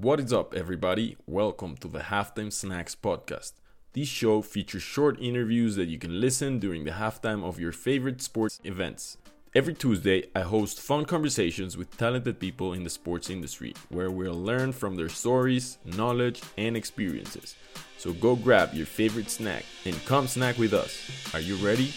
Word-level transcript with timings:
What 0.00 0.20
is 0.20 0.32
up, 0.32 0.54
everybody? 0.54 1.16
Welcome 1.26 1.76
to 1.78 1.88
the 1.88 1.98
Halftime 1.98 2.52
Snacks 2.52 2.94
podcast. 2.94 3.54
This 3.94 4.06
show 4.06 4.42
features 4.42 4.84
short 4.84 5.20
interviews 5.20 5.74
that 5.74 5.88
you 5.88 5.98
can 5.98 6.20
listen 6.20 6.60
during 6.60 6.84
the 6.84 6.92
halftime 6.92 7.42
of 7.42 7.58
your 7.58 7.72
favorite 7.72 8.22
sports 8.22 8.60
events. 8.62 9.16
Every 9.56 9.74
Tuesday, 9.74 10.28
I 10.36 10.42
host 10.42 10.80
fun 10.80 11.04
conversations 11.04 11.76
with 11.76 11.98
talented 11.98 12.38
people 12.38 12.74
in 12.74 12.84
the 12.84 12.90
sports 12.90 13.28
industry 13.28 13.74
where 13.88 14.12
we'll 14.12 14.40
learn 14.40 14.70
from 14.70 14.94
their 14.94 15.08
stories, 15.08 15.78
knowledge, 15.84 16.42
and 16.56 16.76
experiences. 16.76 17.56
So 17.96 18.12
go 18.12 18.36
grab 18.36 18.74
your 18.74 18.86
favorite 18.86 19.30
snack 19.30 19.64
and 19.84 19.96
come 20.06 20.28
snack 20.28 20.58
with 20.58 20.74
us. 20.74 21.10
Are 21.34 21.40
you 21.40 21.56
ready? 21.56 21.92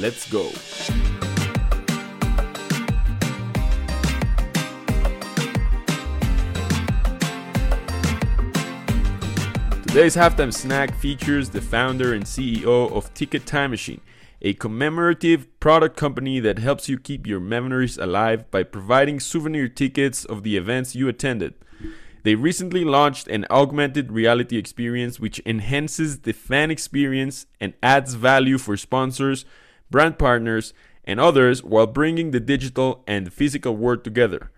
Let's 0.00 0.26
go! 0.30 0.48
Today's 9.94 10.16
halftime 10.16 10.52
snack 10.52 10.92
features 10.96 11.50
the 11.50 11.60
founder 11.60 12.14
and 12.14 12.24
CEO 12.24 12.90
of 12.90 13.14
Ticket 13.14 13.46
Time 13.46 13.70
Machine, 13.70 14.00
a 14.42 14.52
commemorative 14.54 15.46
product 15.60 15.96
company 15.96 16.40
that 16.40 16.58
helps 16.58 16.88
you 16.88 16.98
keep 16.98 17.28
your 17.28 17.38
memories 17.38 17.96
alive 17.96 18.50
by 18.50 18.64
providing 18.64 19.20
souvenir 19.20 19.68
tickets 19.68 20.24
of 20.24 20.42
the 20.42 20.56
events 20.56 20.96
you 20.96 21.06
attended. 21.06 21.54
They 22.24 22.34
recently 22.34 22.82
launched 22.82 23.28
an 23.28 23.46
augmented 23.52 24.10
reality 24.10 24.58
experience 24.58 25.20
which 25.20 25.40
enhances 25.46 26.22
the 26.22 26.32
fan 26.32 26.72
experience 26.72 27.46
and 27.60 27.74
adds 27.80 28.14
value 28.14 28.58
for 28.58 28.76
sponsors, 28.76 29.44
brand 29.92 30.18
partners, 30.18 30.74
and 31.04 31.20
others 31.20 31.62
while 31.62 31.86
bringing 31.86 32.32
the 32.32 32.40
digital 32.40 33.04
and 33.06 33.32
physical 33.32 33.76
world 33.76 34.02
together. 34.02 34.50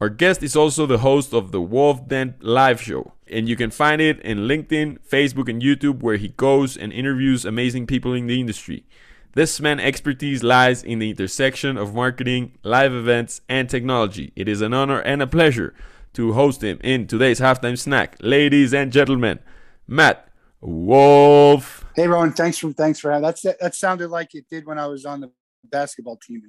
Our 0.00 0.08
guest 0.08 0.44
is 0.44 0.54
also 0.54 0.86
the 0.86 0.98
host 0.98 1.34
of 1.34 1.50
the 1.50 1.60
Wolff 1.60 2.06
Den 2.06 2.36
live 2.40 2.80
show, 2.80 3.14
and 3.26 3.48
you 3.48 3.56
can 3.56 3.72
find 3.72 4.00
it 4.00 4.20
in 4.20 4.46
LinkedIn, 4.46 4.98
Facebook, 5.00 5.48
and 5.48 5.60
YouTube, 5.60 6.02
where 6.02 6.16
he 6.16 6.28
goes 6.28 6.76
and 6.76 6.92
interviews 6.92 7.44
amazing 7.44 7.88
people 7.88 8.12
in 8.14 8.28
the 8.28 8.38
industry. 8.38 8.84
This 9.34 9.60
man's 9.60 9.80
expertise 9.80 10.44
lies 10.44 10.84
in 10.84 11.00
the 11.00 11.10
intersection 11.10 11.76
of 11.76 11.96
marketing, 11.96 12.58
live 12.62 12.92
events, 12.92 13.40
and 13.48 13.68
technology. 13.68 14.32
It 14.36 14.48
is 14.48 14.60
an 14.60 14.72
honor 14.72 15.00
and 15.00 15.20
a 15.20 15.26
pleasure 15.26 15.74
to 16.12 16.32
host 16.32 16.62
him 16.62 16.78
in 16.84 17.08
today's 17.08 17.40
halftime 17.40 17.76
snack. 17.76 18.16
Ladies 18.20 18.72
and 18.72 18.92
gentlemen, 18.92 19.40
Matt 19.88 20.28
Wolff. 20.60 21.84
Hey, 21.96 22.06
Ronen, 22.06 22.36
thanks 22.36 22.58
for 22.58 22.72
thanks 22.72 23.00
for 23.00 23.10
having 23.10 23.24
that's 23.24 23.42
that 23.42 23.74
sounded 23.74 24.10
like 24.10 24.36
it 24.36 24.44
did 24.48 24.64
when 24.64 24.78
I 24.78 24.86
was 24.86 25.04
on 25.04 25.20
the 25.20 25.32
basketball 25.64 26.16
team 26.16 26.42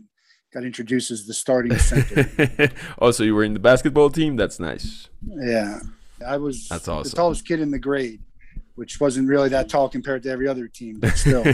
got 0.54 0.64
introduced 0.64 1.12
as 1.12 1.26
the 1.26 1.34
starting 1.34 1.78
center. 1.78 2.72
oh, 3.00 3.12
so 3.12 3.24
you 3.24 3.36
were 3.36 3.44
in 3.44 3.54
the 3.54 3.60
basketball 3.60 4.10
team? 4.10 4.36
That's 4.36 4.60
nice. 4.60 5.10
Yeah. 5.28 5.80
I 6.26 6.38
was 6.38 6.68
That's 6.68 6.88
awesome. 6.88 7.10
the 7.10 7.16
tallest 7.16 7.48
kid 7.48 7.60
in 7.60 7.72
the 7.72 7.80
grade, 7.80 8.22
which 8.76 9.00
wasn't 9.00 9.30
really 9.30 9.50
that 9.50 9.70
tall 9.70 9.90
compared 9.90 10.24
to 10.24 10.30
every 10.30 10.48
other 10.48 10.68
team, 10.68 11.00
but 11.00 11.16
still. 11.16 11.46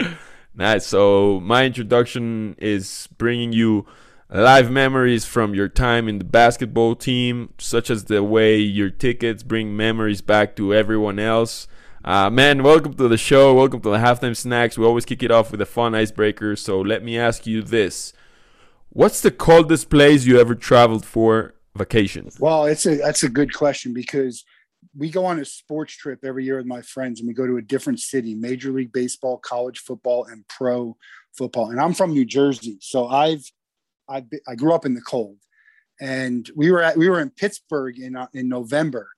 nice. 0.54 0.86
So 0.86 1.40
my 1.40 1.64
introduction 1.64 2.54
is 2.58 3.08
bringing 3.16 3.52
you 3.52 3.86
live 4.28 4.70
memories 4.70 5.24
from 5.24 5.54
your 5.54 5.68
time 5.68 6.08
in 6.08 6.18
the 6.18 6.24
basketball 6.24 6.96
team, 6.96 7.54
such 7.58 7.88
as 7.88 8.04
the 8.04 8.22
way 8.22 8.58
your 8.58 8.90
tickets 8.90 9.42
bring 9.42 9.76
memories 9.76 10.20
back 10.20 10.56
to 10.56 10.74
everyone 10.74 11.18
else. 11.18 11.68
Uh, 12.06 12.30
man, 12.30 12.62
welcome 12.62 12.94
to 12.94 13.08
the 13.08 13.18
show. 13.18 13.52
Welcome 13.52 13.80
to 13.80 13.90
the 13.90 13.96
halftime 13.96 14.36
snacks. 14.36 14.78
We 14.78 14.84
always 14.84 15.04
kick 15.04 15.24
it 15.24 15.32
off 15.32 15.50
with 15.50 15.60
a 15.60 15.66
fun 15.66 15.92
icebreaker. 15.92 16.54
So 16.54 16.80
let 16.80 17.02
me 17.02 17.18
ask 17.18 17.48
you 17.48 17.62
this: 17.62 18.12
What's 18.90 19.20
the 19.20 19.32
coldest 19.32 19.90
place 19.90 20.24
you 20.24 20.38
ever 20.38 20.54
traveled 20.54 21.04
for 21.04 21.54
vacation? 21.74 22.30
Well, 22.38 22.66
it's 22.66 22.86
a 22.86 22.94
that's 22.94 23.24
a 23.24 23.28
good 23.28 23.52
question 23.52 23.92
because 23.92 24.44
we 24.96 25.10
go 25.10 25.24
on 25.24 25.40
a 25.40 25.44
sports 25.44 25.96
trip 25.96 26.20
every 26.24 26.44
year 26.44 26.58
with 26.58 26.66
my 26.66 26.80
friends, 26.80 27.18
and 27.18 27.26
we 27.26 27.34
go 27.34 27.44
to 27.44 27.56
a 27.56 27.62
different 27.62 27.98
city: 27.98 28.36
Major 28.36 28.70
League 28.70 28.92
Baseball, 28.92 29.38
college 29.38 29.80
football, 29.80 30.26
and 30.26 30.46
pro 30.46 30.96
football. 31.36 31.70
And 31.70 31.80
I'm 31.80 31.92
from 31.92 32.12
New 32.12 32.24
Jersey, 32.24 32.78
so 32.80 33.08
I've 33.08 33.50
I 34.08 34.24
I 34.46 34.54
grew 34.54 34.72
up 34.72 34.86
in 34.86 34.94
the 34.94 35.00
cold, 35.00 35.38
and 36.00 36.48
we 36.54 36.70
were 36.70 36.82
at 36.82 36.96
we 36.96 37.08
were 37.08 37.18
in 37.18 37.30
Pittsburgh 37.30 37.98
in 37.98 38.14
uh, 38.14 38.28
in 38.32 38.48
November, 38.48 39.08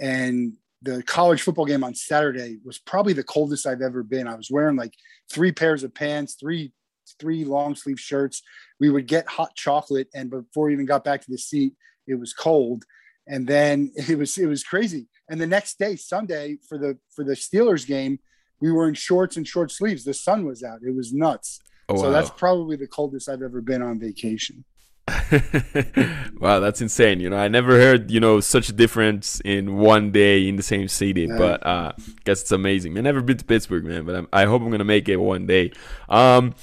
and 0.00 0.54
the 0.82 1.02
college 1.02 1.42
football 1.42 1.64
game 1.64 1.84
on 1.84 1.94
Saturday 1.94 2.58
was 2.64 2.78
probably 2.78 3.12
the 3.12 3.22
coldest 3.22 3.66
I've 3.66 3.82
ever 3.82 4.02
been. 4.02 4.26
I 4.26 4.34
was 4.34 4.50
wearing 4.50 4.76
like 4.76 4.94
three 5.30 5.52
pairs 5.52 5.84
of 5.84 5.94
pants, 5.94 6.36
three 6.38 6.72
three 7.20 7.44
long 7.44 7.74
sleeve 7.74 8.00
shirts. 8.00 8.42
We 8.80 8.90
would 8.90 9.06
get 9.06 9.28
hot 9.28 9.54
chocolate, 9.54 10.08
and 10.14 10.30
before 10.30 10.66
we 10.66 10.72
even 10.72 10.86
got 10.86 11.04
back 11.04 11.20
to 11.22 11.30
the 11.30 11.38
seat, 11.38 11.74
it 12.06 12.16
was 12.16 12.32
cold. 12.32 12.84
And 13.26 13.46
then 13.46 13.92
it 13.96 14.18
was 14.18 14.36
it 14.38 14.46
was 14.46 14.64
crazy. 14.64 15.08
And 15.28 15.40
the 15.40 15.46
next 15.46 15.78
day, 15.78 15.96
Sunday, 15.96 16.58
for 16.68 16.78
the 16.78 16.98
for 17.14 17.24
the 17.24 17.34
Steelers 17.34 17.86
game, 17.86 18.18
we 18.60 18.72
were 18.72 18.88
in 18.88 18.94
shorts 18.94 19.36
and 19.36 19.46
short 19.46 19.70
sleeves. 19.70 20.04
The 20.04 20.14
sun 20.14 20.44
was 20.44 20.62
out. 20.62 20.80
It 20.86 20.94
was 20.94 21.12
nuts. 21.12 21.60
Oh, 21.88 21.96
so 21.96 22.04
wow. 22.04 22.10
that's 22.10 22.30
probably 22.30 22.76
the 22.76 22.86
coldest 22.86 23.28
I've 23.28 23.42
ever 23.42 23.60
been 23.60 23.82
on 23.82 23.98
vacation. 23.98 24.64
wow, 26.38 26.60
that's 26.60 26.80
insane. 26.80 27.18
You 27.18 27.30
know, 27.30 27.36
I 27.36 27.48
never 27.48 27.72
heard, 27.72 28.10
you 28.10 28.20
know, 28.20 28.38
such 28.40 28.68
a 28.68 28.72
difference 28.72 29.40
in 29.44 29.76
one 29.76 30.12
day 30.12 30.46
in 30.48 30.54
the 30.54 30.62
same 30.62 30.86
city, 30.86 31.22
yeah. 31.22 31.38
but 31.38 31.66
uh 31.66 31.92
guess 32.24 32.42
it's 32.42 32.52
amazing. 32.52 32.96
I 32.96 33.00
never 33.00 33.20
been 33.20 33.36
to 33.36 33.44
Pittsburgh, 33.44 33.84
man, 33.84 34.04
but 34.04 34.14
I'm, 34.14 34.28
i 34.32 34.44
hope 34.44 34.62
I'm 34.62 34.68
going 34.68 34.78
to 34.78 34.84
make 34.84 35.08
it 35.08 35.16
one 35.16 35.46
day. 35.46 35.72
Um 36.08 36.54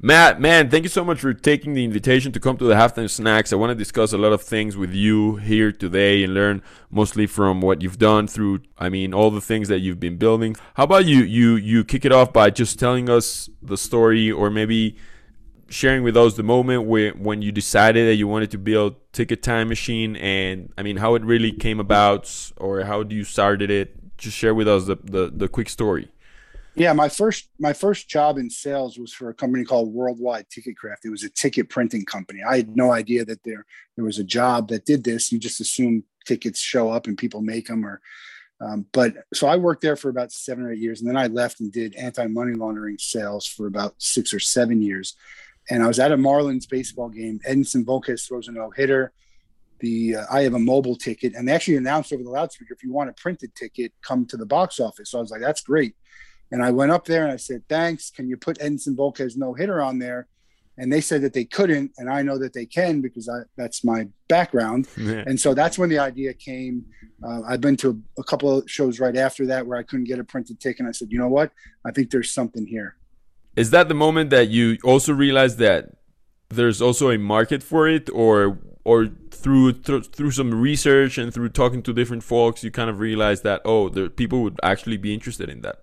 Matt, 0.00 0.40
man, 0.40 0.70
thank 0.70 0.84
you 0.84 0.88
so 0.88 1.04
much 1.04 1.18
for 1.18 1.34
taking 1.34 1.74
the 1.74 1.84
invitation 1.84 2.30
to 2.30 2.38
come 2.38 2.56
to 2.58 2.64
the 2.64 2.74
halftime 2.74 3.10
snacks. 3.10 3.52
I 3.52 3.56
want 3.56 3.70
to 3.70 3.74
discuss 3.74 4.12
a 4.12 4.18
lot 4.18 4.32
of 4.32 4.40
things 4.40 4.76
with 4.76 4.94
you 4.94 5.36
here 5.36 5.72
today 5.72 6.22
and 6.22 6.34
learn 6.34 6.62
mostly 6.88 7.26
from 7.26 7.60
what 7.60 7.82
you've 7.82 7.98
done 7.98 8.28
through 8.28 8.60
I 8.78 8.90
mean 8.90 9.12
all 9.12 9.32
the 9.32 9.40
things 9.40 9.66
that 9.68 9.80
you've 9.80 9.98
been 9.98 10.18
building. 10.18 10.54
How 10.74 10.84
about 10.84 11.06
you 11.06 11.24
you 11.24 11.56
you 11.56 11.82
kick 11.82 12.04
it 12.04 12.12
off 12.12 12.32
by 12.32 12.50
just 12.50 12.78
telling 12.78 13.10
us 13.10 13.50
the 13.60 13.76
story 13.76 14.30
or 14.30 14.50
maybe 14.50 14.96
sharing 15.68 16.02
with 16.02 16.16
us 16.16 16.34
the 16.34 16.42
moment 16.42 16.84
where 16.84 17.12
when 17.12 17.42
you 17.42 17.52
decided 17.52 18.08
that 18.08 18.14
you 18.14 18.26
wanted 18.26 18.50
to 18.50 18.58
build 18.58 18.96
ticket 19.12 19.42
time 19.42 19.68
machine 19.68 20.16
and 20.16 20.72
i 20.78 20.82
mean 20.82 20.96
how 20.96 21.14
it 21.14 21.22
really 21.22 21.52
came 21.52 21.78
about 21.78 22.52
or 22.56 22.82
how 22.84 23.02
you 23.02 23.24
started 23.24 23.70
it? 23.70 23.94
Just 24.16 24.36
share 24.36 24.54
with 24.54 24.66
us 24.66 24.86
the, 24.86 24.96
the, 24.96 25.30
the 25.32 25.48
quick 25.48 25.68
story. 25.68 26.08
Yeah 26.74 26.92
my 26.92 27.08
first 27.08 27.48
my 27.58 27.72
first 27.72 28.08
job 28.08 28.38
in 28.38 28.50
sales 28.50 28.98
was 28.98 29.12
for 29.12 29.28
a 29.28 29.34
company 29.34 29.64
called 29.64 29.92
worldwide 29.92 30.46
ticketcraft 30.48 31.04
it 31.04 31.10
was 31.10 31.24
a 31.24 31.30
ticket 31.30 31.68
printing 31.68 32.04
company. 32.04 32.40
I 32.48 32.56
had 32.56 32.76
no 32.76 32.92
idea 32.92 33.24
that 33.26 33.42
there 33.44 33.64
there 33.96 34.04
was 34.04 34.18
a 34.18 34.24
job 34.24 34.68
that 34.68 34.86
did 34.86 35.04
this. 35.04 35.30
You 35.30 35.38
just 35.38 35.60
assume 35.60 36.04
tickets 36.26 36.60
show 36.60 36.90
up 36.90 37.06
and 37.06 37.18
people 37.18 37.40
make 37.40 37.66
them 37.66 37.84
or 37.84 38.00
um, 38.60 38.86
but 38.92 39.14
so 39.32 39.46
I 39.46 39.56
worked 39.56 39.82
there 39.82 39.94
for 39.94 40.08
about 40.08 40.32
seven 40.32 40.64
or 40.64 40.72
eight 40.72 40.80
years, 40.80 41.00
and 41.00 41.08
then 41.08 41.16
I 41.16 41.28
left 41.28 41.60
and 41.60 41.70
did 41.70 41.94
anti-money 41.94 42.54
laundering 42.54 42.98
sales 42.98 43.46
for 43.46 43.68
about 43.68 43.94
six 43.98 44.34
or 44.34 44.40
seven 44.40 44.82
years 44.82 45.14
and 45.70 45.82
I 45.82 45.86
was 45.86 45.98
at 45.98 46.12
a 46.12 46.16
Marlins 46.16 46.68
baseball 46.68 47.08
game. 47.08 47.40
Edinson 47.48 47.84
Volquez 47.84 48.26
throws 48.26 48.48
a 48.48 48.52
no 48.52 48.70
hitter. 48.70 49.12
The 49.80 50.16
uh, 50.16 50.24
I 50.30 50.42
have 50.42 50.54
a 50.54 50.58
mobile 50.58 50.96
ticket, 50.96 51.34
and 51.34 51.46
they 51.46 51.52
actually 51.52 51.76
announced 51.76 52.12
over 52.12 52.22
the 52.22 52.30
loudspeaker, 52.30 52.74
if 52.74 52.82
you 52.82 52.92
want 52.92 53.10
a 53.10 53.12
printed 53.12 53.54
ticket, 53.54 53.92
come 54.02 54.26
to 54.26 54.36
the 54.36 54.46
box 54.46 54.80
office. 54.80 55.10
So 55.10 55.18
I 55.18 55.20
was 55.20 55.30
like, 55.30 55.40
that's 55.40 55.60
great. 55.60 55.94
And 56.50 56.64
I 56.64 56.70
went 56.70 56.90
up 56.90 57.04
there 57.04 57.24
and 57.24 57.32
I 57.32 57.36
said, 57.36 57.62
thanks. 57.68 58.10
Can 58.10 58.28
you 58.28 58.36
put 58.36 58.58
Edinson 58.58 58.96
Volquez 58.96 59.36
no 59.36 59.52
hitter 59.52 59.82
on 59.82 59.98
there? 59.98 60.26
And 60.78 60.92
they 60.92 61.00
said 61.00 61.22
that 61.22 61.32
they 61.32 61.44
couldn't, 61.44 61.90
and 61.98 62.08
I 62.08 62.22
know 62.22 62.38
that 62.38 62.52
they 62.52 62.64
can 62.64 63.00
because 63.00 63.28
I, 63.28 63.40
that's 63.56 63.84
my 63.84 64.08
background. 64.28 64.86
Yeah. 64.96 65.24
And 65.26 65.38
so 65.38 65.52
that's 65.52 65.76
when 65.76 65.90
the 65.90 65.98
idea 65.98 66.32
came. 66.32 66.84
Uh, 67.22 67.42
I've 67.46 67.60
been 67.60 67.76
to 67.78 68.00
a, 68.16 68.20
a 68.20 68.24
couple 68.24 68.58
of 68.58 68.70
shows 68.70 69.00
right 69.00 69.16
after 69.16 69.44
that 69.46 69.66
where 69.66 69.76
I 69.76 69.82
couldn't 69.82 70.04
get 70.04 70.20
a 70.20 70.24
printed 70.24 70.60
ticket. 70.60 70.80
And 70.80 70.88
I 70.88 70.92
said, 70.92 71.08
you 71.10 71.18
know 71.18 71.28
what? 71.28 71.50
I 71.84 71.90
think 71.90 72.10
there's 72.10 72.32
something 72.32 72.64
here 72.64 72.96
is 73.58 73.70
that 73.70 73.88
the 73.88 73.94
moment 73.94 74.30
that 74.30 74.48
you 74.48 74.78
also 74.84 75.12
realize 75.12 75.56
that 75.56 75.90
there's 76.48 76.80
also 76.80 77.10
a 77.10 77.18
market 77.18 77.62
for 77.62 77.88
it 77.88 78.08
or 78.10 78.58
or 78.84 79.08
through 79.30 79.72
th- 79.72 80.06
through 80.06 80.30
some 80.30 80.54
research 80.54 81.18
and 81.18 81.34
through 81.34 81.48
talking 81.48 81.82
to 81.82 81.92
different 81.92 82.22
folks 82.22 82.62
you 82.62 82.70
kind 82.70 82.88
of 82.88 83.00
realize 83.00 83.42
that 83.42 83.60
oh 83.64 83.88
there 83.88 84.08
people 84.08 84.42
would 84.42 84.58
actually 84.62 84.96
be 84.96 85.12
interested 85.12 85.48
in 85.50 85.60
that? 85.62 85.76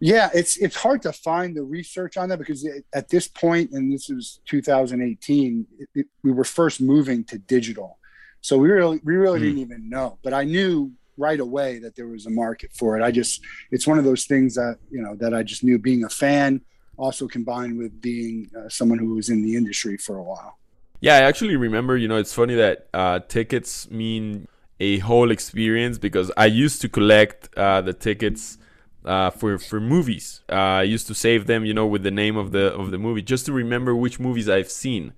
Yeah 0.00 0.28
it's 0.34 0.56
it's 0.56 0.76
hard 0.76 1.00
to 1.02 1.12
find 1.12 1.56
the 1.56 1.62
research 1.62 2.16
on 2.16 2.28
that 2.28 2.38
because 2.38 2.64
it, 2.64 2.84
at 2.92 3.08
this 3.08 3.28
point 3.28 3.70
and 3.70 3.92
this 3.92 4.08
was 4.08 4.40
2018 4.46 5.66
it, 5.78 5.88
it, 5.94 6.06
we 6.24 6.32
were 6.32 6.44
first 6.44 6.80
moving 6.80 7.22
to 7.24 7.38
digital. 7.38 7.98
So 8.40 8.58
we 8.58 8.68
really 8.68 9.00
we 9.04 9.14
really 9.14 9.38
mm. 9.38 9.44
didn't 9.44 9.58
even 9.60 9.88
know 9.88 10.18
but 10.24 10.32
i 10.34 10.42
knew 10.44 10.92
right 11.18 11.40
away 11.40 11.78
that 11.78 11.96
there 11.96 12.08
was 12.08 12.26
a 12.26 12.30
market 12.30 12.70
for 12.74 12.98
it. 12.98 13.02
I 13.02 13.10
just 13.10 13.40
it's 13.70 13.86
one 13.86 13.98
of 13.98 14.04
those 14.04 14.24
things 14.26 14.54
that 14.56 14.76
you 14.90 15.00
know 15.00 15.14
that 15.16 15.32
i 15.32 15.42
just 15.42 15.64
knew 15.64 15.78
being 15.78 16.04
a 16.04 16.10
fan 16.10 16.60
also 16.96 17.28
combined 17.28 17.78
with 17.78 18.00
being 18.00 18.50
uh, 18.56 18.68
someone 18.68 18.98
who 18.98 19.14
was 19.14 19.28
in 19.28 19.42
the 19.42 19.56
industry 19.56 19.96
for 19.96 20.16
a 20.16 20.22
while. 20.22 20.58
Yeah, 21.00 21.16
I 21.16 21.20
actually 21.20 21.56
remember, 21.56 21.96
you 21.96 22.08
know, 22.08 22.16
it's 22.16 22.32
funny 22.32 22.54
that 22.54 22.88
uh, 22.94 23.20
tickets 23.20 23.90
mean 23.90 24.48
a 24.80 24.98
whole 24.98 25.30
experience 25.30 25.98
because 25.98 26.30
I 26.36 26.46
used 26.46 26.80
to 26.82 26.88
collect 26.88 27.48
uh, 27.56 27.80
the 27.80 27.92
tickets 27.92 28.58
uh, 29.04 29.30
for 29.30 29.58
for 29.58 29.80
movies. 29.80 30.42
Uh, 30.50 30.54
I 30.54 30.82
used 30.82 31.06
to 31.08 31.14
save 31.14 31.46
them, 31.46 31.64
you 31.64 31.74
know, 31.74 31.86
with 31.86 32.02
the 32.02 32.10
name 32.10 32.36
of 32.36 32.52
the 32.52 32.72
of 32.74 32.90
the 32.90 32.98
movie 32.98 33.22
just 33.22 33.46
to 33.46 33.52
remember 33.52 33.94
which 33.94 34.18
movies 34.18 34.48
I've 34.48 34.70
seen. 34.70 35.12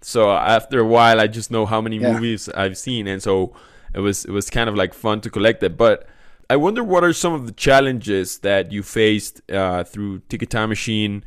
So 0.00 0.32
after 0.32 0.80
a 0.80 0.86
while, 0.86 1.20
I 1.20 1.26
just 1.26 1.50
know 1.50 1.66
how 1.66 1.80
many 1.80 1.98
yeah. 1.98 2.12
movies 2.12 2.48
I've 2.48 2.78
seen, 2.78 3.06
and 3.06 3.22
so 3.22 3.54
it 3.94 4.00
was 4.00 4.24
it 4.24 4.30
was 4.30 4.50
kind 4.50 4.68
of 4.68 4.74
like 4.74 4.94
fun 4.94 5.20
to 5.22 5.30
collect 5.30 5.62
it. 5.62 5.76
But 5.76 6.06
I 6.50 6.56
wonder 6.56 6.82
what 6.82 7.04
are 7.04 7.12
some 7.12 7.32
of 7.32 7.46
the 7.46 7.52
challenges 7.52 8.38
that 8.38 8.72
you 8.72 8.82
faced 8.82 9.40
uh, 9.52 9.84
through 9.84 10.22
Ticket 10.28 10.50
Time 10.50 10.68
Machine. 10.68 11.24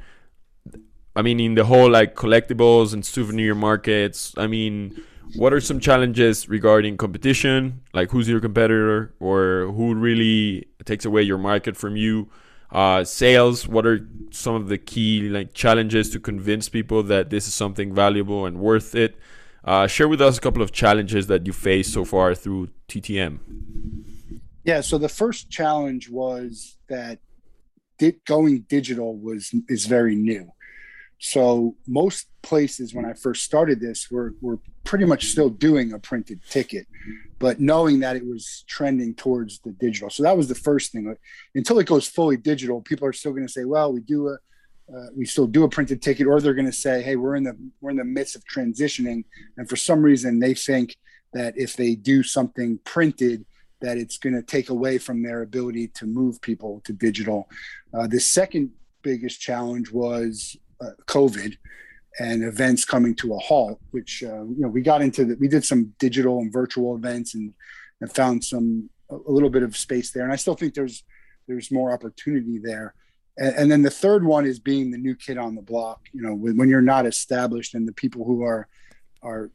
I 1.15 1.21
mean, 1.21 1.39
in 1.39 1.55
the 1.55 1.63
whole 1.63 1.89
like 1.89 2.13
collectibles 2.13 2.91
and 2.93 3.05
souvenir 3.05 3.55
markets. 3.55 4.33
I 4.37 4.47
mean, 4.47 5.01
what 5.37 5.53
are 5.53 5.61
some 5.61 5.79
challenges 5.79 6.49
regarding 6.49 6.97
competition? 6.97 7.83
Like, 7.93 8.11
who's 8.11 8.27
your 8.27 8.41
competitor, 8.41 9.13
or 9.21 9.71
who 9.73 9.95
really 9.95 10.67
takes 10.83 11.05
away 11.05 11.21
your 11.21 11.37
market 11.37 11.77
from 11.77 11.95
you? 11.95 12.29
Uh, 12.69 13.05
sales. 13.05 13.65
What 13.65 13.85
are 13.85 14.05
some 14.31 14.55
of 14.55 14.67
the 14.67 14.77
key 14.77 15.29
like 15.29 15.53
challenges 15.53 16.09
to 16.09 16.19
convince 16.19 16.67
people 16.67 17.01
that 17.03 17.29
this 17.29 17.47
is 17.47 17.53
something 17.53 17.95
valuable 17.95 18.45
and 18.45 18.59
worth 18.59 18.93
it? 18.93 19.15
Uh, 19.63 19.87
share 19.87 20.09
with 20.09 20.21
us 20.21 20.37
a 20.37 20.41
couple 20.41 20.61
of 20.61 20.73
challenges 20.73 21.27
that 21.27 21.45
you 21.47 21.53
faced 21.53 21.93
so 21.93 22.03
far 22.03 22.35
through 22.35 22.67
TTM. 22.89 23.39
Yeah. 24.63 24.81
So 24.81 24.97
the 24.97 25.09
first 25.09 25.49
challenge 25.49 26.09
was 26.09 26.77
that 26.89 27.19
di- 27.97 28.19
going 28.25 28.61
digital 28.61 29.17
was 29.17 29.53
is 29.67 29.85
very 29.85 30.15
new. 30.15 30.51
So 31.19 31.77
most 31.87 32.27
places 32.41 32.93
when 32.93 33.05
I 33.05 33.13
first 33.13 33.43
started 33.43 33.79
this 33.79 34.11
were 34.11 34.33
were 34.41 34.59
pretty 34.83 35.05
much 35.05 35.27
still 35.27 35.49
doing 35.49 35.93
a 35.93 35.99
printed 35.99 36.41
ticket, 36.49 36.85
but 37.39 37.61
knowing 37.61 38.01
that 38.01 38.17
it 38.17 38.25
was 38.25 38.65
trending 38.67 39.15
towards 39.15 39.59
the 39.59 39.71
digital. 39.71 40.09
So 40.09 40.23
that 40.23 40.35
was 40.35 40.49
the 40.49 40.55
first 40.55 40.91
thing. 40.91 41.15
Until 41.55 41.79
it 41.79 41.87
goes 41.87 42.07
fully 42.07 42.35
digital, 42.35 42.81
people 42.81 43.07
are 43.07 43.13
still 43.13 43.31
going 43.31 43.47
to 43.47 43.51
say, 43.51 43.63
"Well, 43.63 43.93
we 43.93 44.01
do 44.01 44.29
a 44.29 44.37
uh, 44.93 45.07
we 45.15 45.25
still 45.25 45.47
do 45.47 45.63
a 45.63 45.69
printed 45.69 46.01
ticket," 46.01 46.27
or 46.27 46.41
they're 46.41 46.53
going 46.53 46.65
to 46.65 46.73
say, 46.73 47.01
"Hey, 47.01 47.15
we're 47.15 47.35
in 47.35 47.43
the 47.43 47.57
we're 47.79 47.91
in 47.91 47.97
the 47.97 48.03
midst 48.03 48.35
of 48.35 48.43
transitioning," 48.45 49.23
and 49.57 49.69
for 49.69 49.77
some 49.77 50.01
reason 50.01 50.39
they 50.39 50.53
think 50.53 50.97
that 51.31 51.57
if 51.57 51.75
they 51.75 51.95
do 51.95 52.21
something 52.21 52.79
printed, 52.83 53.45
that 53.83 53.97
it's 53.97 54.17
going 54.17 54.33
to 54.33 54.41
take 54.41 54.69
away 54.69 54.97
from 54.97 55.21
their 55.21 55.41
ability 55.41 55.89
to 55.89 56.05
move 56.05 56.41
people 56.41 56.81
to 56.85 56.93
digital. 56.93 57.49
Uh, 57.93 58.07
the 58.07 58.19
second 58.19 58.71
biggest 59.01 59.41
challenge 59.41 59.91
was 59.91 60.57
uh, 60.81 60.91
COVID 61.05 61.57
and 62.19 62.43
events 62.43 62.85
coming 62.85 63.13
to 63.15 63.33
a 63.33 63.37
halt, 63.37 63.79
which 63.91 64.23
uh, 64.23 64.43
you 64.43 64.61
know 64.61 64.69
we 64.69 64.81
got 64.81 65.01
into 65.01 65.25
the, 65.25 65.35
we 65.35 65.49
did 65.49 65.65
some 65.65 65.93
digital 65.99 66.39
and 66.39 66.51
virtual 66.51 66.95
events 66.95 67.35
and 67.35 67.53
and 67.99 68.13
found 68.15 68.43
some 68.43 68.89
a 69.09 69.31
little 69.31 69.49
bit 69.49 69.63
of 69.63 69.75
space 69.75 70.11
there, 70.11 70.23
and 70.23 70.31
I 70.31 70.37
still 70.37 70.55
think 70.55 70.73
there's 70.73 71.03
there's 71.47 71.69
more 71.69 71.91
opportunity 71.91 72.59
there. 72.59 72.95
And, 73.37 73.55
and 73.55 73.71
then 73.71 73.81
the 73.81 73.89
third 73.89 74.23
one 74.23 74.45
is 74.45 74.59
being 74.59 74.91
the 74.91 74.97
new 74.97 75.15
kid 75.15 75.37
on 75.37 75.55
the 75.55 75.61
block. 75.61 75.99
You 76.13 76.21
know, 76.21 76.33
when, 76.33 76.55
when 76.55 76.69
you're 76.69 76.81
not 76.81 77.05
established 77.05 77.73
and 77.73 77.85
the 77.85 77.93
people 77.93 78.23
who 78.23 78.43
are 78.43 78.69
are 79.21 79.51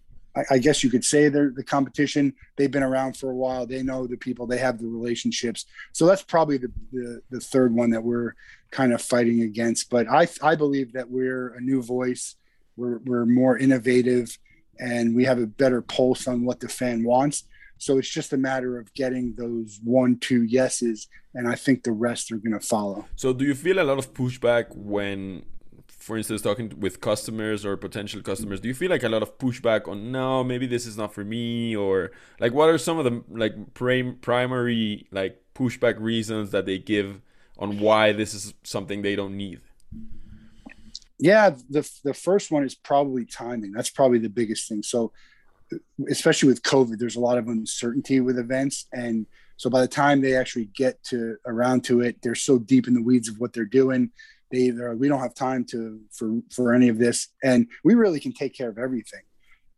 I, 0.50 0.58
guess 0.58 0.85
you 0.85 0.90
could 0.90 1.05
say 1.05 1.29
they're 1.29 1.52
the 1.55 1.64
competition. 1.64 2.35
They've 2.56 2.70
been 2.70 2.82
around 2.82 3.17
for 3.17 3.31
a 3.31 3.35
while. 3.35 3.67
They 3.67 3.82
know 3.82 4.06
the 4.06 4.17
people. 4.17 4.46
They 4.46 4.58
have 4.58 4.79
the 4.79 4.87
relationships. 4.87 5.67
So 5.93 6.06
that's 6.06 6.23
probably 6.23 6.58
the, 6.58 6.73
the, 6.93 7.20
the 7.31 7.40
third 7.40 7.75
one 7.75 7.90
that 7.90 8.02
we're 8.02 8.35
kind 8.70 8.93
of 8.93 9.00
fighting 9.02 9.43
against. 9.43 9.90
But 9.90 10.08
I 10.08 10.29
I 10.43 10.55
believe 10.55 10.93
that 10.93 11.11
we're 11.11 11.55
a 11.55 11.61
new 11.61 11.82
voice. 11.82 12.37
We're 12.76 12.99
we're 12.99 13.26
more 13.26 13.58
innovative, 13.58 14.38
and 14.79 15.14
we 15.14 15.25
have 15.25 15.38
a 15.38 15.46
better 15.46 15.82
pulse 15.82 16.29
on 16.29 16.44
what 16.44 16.61
the 16.61 16.69
fan 16.69 17.05
wants. 17.05 17.44
So 17.79 17.99
it's 17.99 18.08
just 18.08 18.32
a 18.32 18.37
matter 18.37 18.79
of 18.79 18.93
getting 18.94 19.34
those 19.34 19.81
one, 19.84 20.19
two 20.19 20.43
yeses, 20.43 21.08
and 21.34 21.49
I 21.49 21.55
think 21.55 21.84
the 21.84 21.93
rest 21.93 22.32
are 22.32 22.37
going 22.37 22.58
to 22.58 22.67
follow. 22.67 23.06
So 23.14 23.32
do 23.32 23.44
you 23.44 23.55
feel 23.55 23.79
a 23.81 23.84
lot 23.84 23.99
of 23.99 24.12
pushback 24.12 24.75
when 24.75 25.44
for 26.08 26.16
instance, 26.16 26.40
talking 26.40 26.72
with 26.81 27.02
customers 27.02 27.66
or 27.66 27.76
potential 27.76 28.22
customers, 28.22 28.60
do 28.60 28.69
you 28.69 28.72
feel 28.72 28.88
like 28.88 29.02
a 29.02 29.10
lot 29.10 29.22
of 29.22 29.37
pushback 29.37 29.87
on 29.87 30.10
no, 30.10 30.43
maybe 30.43 30.66
this 30.66 30.87
is 30.87 30.96
not 30.96 31.12
for 31.12 31.22
me, 31.22 31.76
or 31.76 32.12
like 32.40 32.55
what 32.55 32.70
are 32.70 32.78
some 32.78 32.99
of 32.99 33.05
the 33.05 33.22
like 33.28 33.75
prim- 33.75 34.16
primary 34.22 35.06
like 35.12 35.43
pushback 35.55 36.00
reasons 36.00 36.50
that 36.52 36.64
they 36.64 36.78
give 36.78 37.20
on 37.58 37.78
why 37.78 38.12
this 38.12 38.32
is 38.32 38.55
something 38.62 39.02
they 39.02 39.16
don't 39.16 39.37
need? 39.37 39.60
Yeah, 41.19 41.50
the 41.69 41.87
the 42.05 42.14
first 42.14 42.50
one 42.50 42.64
is 42.64 42.75
probably 42.75 43.26
timing. 43.26 43.72
That's 43.72 43.90
probably 43.90 44.19
the 44.19 44.31
biggest 44.31 44.66
thing. 44.66 44.82
So, 44.82 45.12
especially 46.08 46.49
with 46.49 46.62
COVID, 46.62 46.99
there's 46.99 47.16
a 47.16 47.20
lot 47.20 47.37
of 47.37 47.49
uncertainty 47.49 48.20
with 48.20 48.38
events, 48.38 48.87
and 48.94 49.26
so 49.58 49.69
by 49.69 49.82
the 49.82 49.88
time 49.88 50.22
they 50.22 50.34
actually 50.37 50.70
get 50.75 51.05
to 51.10 51.37
around 51.44 51.84
to 51.84 52.00
it, 52.00 52.16
they're 52.22 52.34
so 52.34 52.58
deep 52.58 52.88
in 52.88 52.94
the 52.94 53.02
weeds 53.02 53.28
of 53.28 53.38
what 53.38 53.52
they're 53.52 53.66
doing 53.66 54.10
they 54.50 54.59
either 54.59 54.95
we 54.97 55.09
don't 55.09 55.21
have 55.21 55.35
time 55.35 55.65
to 55.67 56.00
for 56.12 56.41
for 56.50 56.75
any 56.75 56.89
of 56.89 56.99
this. 56.99 57.29
And 57.43 57.67
we 57.85 57.95
really 57.95 58.21
can 58.21 58.33
take 58.33 58.55
care 58.55 58.69
of 58.69 58.79
everything 58.79 59.23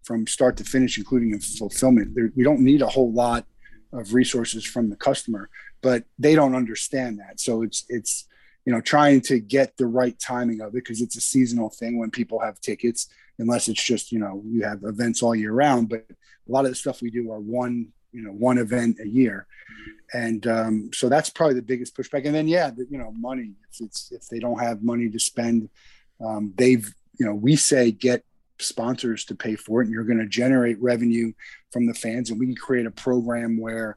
from 0.02 0.26
start 0.26 0.56
to 0.56 0.64
finish 0.64 0.98
including 0.98 1.38
fulfillment. 1.40 2.14
There, 2.14 2.32
we 2.34 2.44
don't 2.44 2.60
need 2.60 2.82
a 2.82 2.88
whole 2.88 3.12
lot 3.12 3.46
of 3.92 4.14
resources 4.14 4.64
from 4.64 4.88
the 4.88 4.96
customer 4.96 5.50
but 5.82 6.04
they 6.18 6.34
don't 6.34 6.54
understand 6.54 7.18
that. 7.18 7.40
So 7.40 7.62
it's 7.62 7.84
it's 7.88 8.26
you 8.66 8.72
know 8.72 8.80
trying 8.80 9.20
to 9.22 9.38
get 9.38 9.76
the 9.76 9.86
right 9.86 10.18
timing 10.18 10.60
of 10.60 10.68
it 10.68 10.72
because 10.74 11.00
it's 11.00 11.16
a 11.16 11.20
seasonal 11.20 11.70
thing 11.70 11.98
when 11.98 12.10
people 12.10 12.38
have 12.40 12.60
tickets 12.60 13.08
unless 13.38 13.68
it's 13.68 13.82
just 13.82 14.12
you 14.12 14.18
know 14.18 14.42
you 14.46 14.62
have 14.62 14.82
events 14.84 15.22
all 15.22 15.34
year 15.34 15.52
round. 15.52 15.88
But 15.88 16.06
a 16.10 16.52
lot 16.52 16.64
of 16.64 16.70
the 16.70 16.76
stuff 16.76 17.02
we 17.02 17.10
do 17.10 17.30
are 17.32 17.40
one 17.40 17.88
you 18.12 18.22
know 18.22 18.30
one 18.30 18.58
event 18.58 18.98
a 19.02 19.08
year. 19.08 19.46
And 20.12 20.44
um, 20.48 20.90
so 20.92 21.08
that's 21.08 21.30
probably 21.30 21.54
the 21.54 21.62
biggest 21.62 21.96
pushback. 21.96 22.26
And 22.26 22.34
then 22.34 22.48
yeah 22.48 22.70
the, 22.70 22.86
you 22.90 22.98
know 22.98 23.12
money. 23.12 23.52
If 23.72 23.80
it's 23.80 24.12
if 24.12 24.28
they 24.28 24.38
don't 24.38 24.60
have 24.60 24.82
money 24.82 25.08
to 25.08 25.18
spend 25.18 25.68
um, 26.24 26.52
they've 26.56 26.92
you 27.18 27.26
know 27.26 27.34
we 27.34 27.56
say 27.56 27.90
get 27.90 28.24
sponsors 28.58 29.24
to 29.24 29.34
pay 29.34 29.56
for 29.56 29.80
it 29.80 29.86
and 29.86 29.94
you're 29.94 30.04
going 30.04 30.18
to 30.18 30.26
generate 30.26 30.80
revenue 30.82 31.32
from 31.70 31.86
the 31.86 31.94
fans. 31.94 32.30
And 32.30 32.38
we 32.38 32.46
can 32.46 32.56
create 32.56 32.86
a 32.86 32.90
program 32.90 33.58
where 33.58 33.96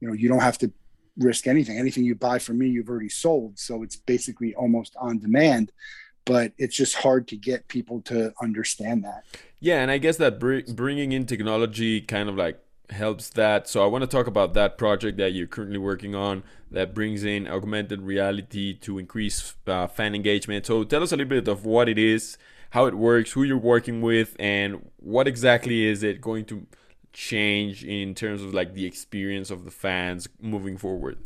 you 0.00 0.08
know 0.08 0.14
you 0.14 0.28
don't 0.28 0.40
have 0.42 0.58
to 0.58 0.72
risk 1.18 1.46
anything. 1.46 1.78
Anything 1.78 2.04
you 2.04 2.14
buy 2.14 2.38
from 2.38 2.58
me 2.58 2.68
you've 2.68 2.88
already 2.88 3.08
sold. 3.08 3.58
So 3.58 3.82
it's 3.82 3.96
basically 3.96 4.54
almost 4.54 4.94
on 4.98 5.18
demand 5.18 5.72
but 6.26 6.52
it's 6.56 6.74
just 6.74 6.94
hard 6.96 7.28
to 7.28 7.36
get 7.36 7.68
people 7.68 8.00
to 8.00 8.32
understand 8.40 9.04
that. 9.04 9.24
Yeah 9.60 9.80
and 9.80 9.90
i 9.90 9.98
guess 9.98 10.18
that 10.18 10.38
br- 10.38 10.60
bringing 10.74 11.12
in 11.12 11.24
technology 11.26 12.00
kind 12.00 12.28
of 12.28 12.36
like 12.36 12.60
helps 12.90 13.30
that. 13.30 13.68
So 13.68 13.82
I 13.82 13.86
want 13.86 14.02
to 14.02 14.08
talk 14.08 14.26
about 14.26 14.54
that 14.54 14.76
project 14.78 15.16
that 15.18 15.32
you're 15.32 15.46
currently 15.46 15.78
working 15.78 16.14
on 16.14 16.42
that 16.70 16.94
brings 16.94 17.24
in 17.24 17.48
augmented 17.48 18.02
reality 18.02 18.74
to 18.78 18.98
increase 18.98 19.54
uh, 19.66 19.86
fan 19.86 20.14
engagement. 20.14 20.66
So 20.66 20.84
tell 20.84 21.02
us 21.02 21.12
a 21.12 21.16
little 21.16 21.28
bit 21.28 21.48
of 21.48 21.64
what 21.64 21.88
it 21.88 21.98
is, 21.98 22.36
how 22.70 22.86
it 22.86 22.94
works, 22.94 23.32
who 23.32 23.42
you're 23.42 23.56
working 23.56 24.02
with, 24.02 24.36
and 24.38 24.90
what 24.96 25.26
exactly 25.26 25.84
is 25.84 26.02
it 26.02 26.20
going 26.20 26.44
to 26.46 26.66
change 27.12 27.84
in 27.84 28.14
terms 28.14 28.42
of 28.42 28.52
like 28.52 28.74
the 28.74 28.84
experience 28.84 29.50
of 29.50 29.64
the 29.64 29.70
fans 29.70 30.28
moving 30.40 30.76
forward. 30.76 31.18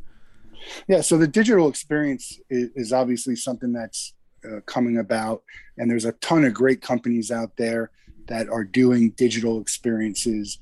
Yeah, 0.87 1.01
so 1.01 1.17
the 1.17 1.29
digital 1.29 1.69
experience 1.69 2.39
is, 2.51 2.71
is 2.75 2.93
obviously 2.93 3.37
something 3.37 3.73
that's 3.73 4.13
uh, 4.45 4.61
coming 4.67 4.99
about, 4.99 5.43
and 5.77 5.91
there's 5.91 6.05
a 6.05 6.13
ton 6.13 6.45
of 6.45 6.53
great 6.53 6.83
companies 6.83 7.31
out 7.31 7.57
there 7.57 7.91
that 8.27 8.49
are 8.49 8.65
doing 8.65 9.11
digital 9.11 9.61
experiences 9.61 10.59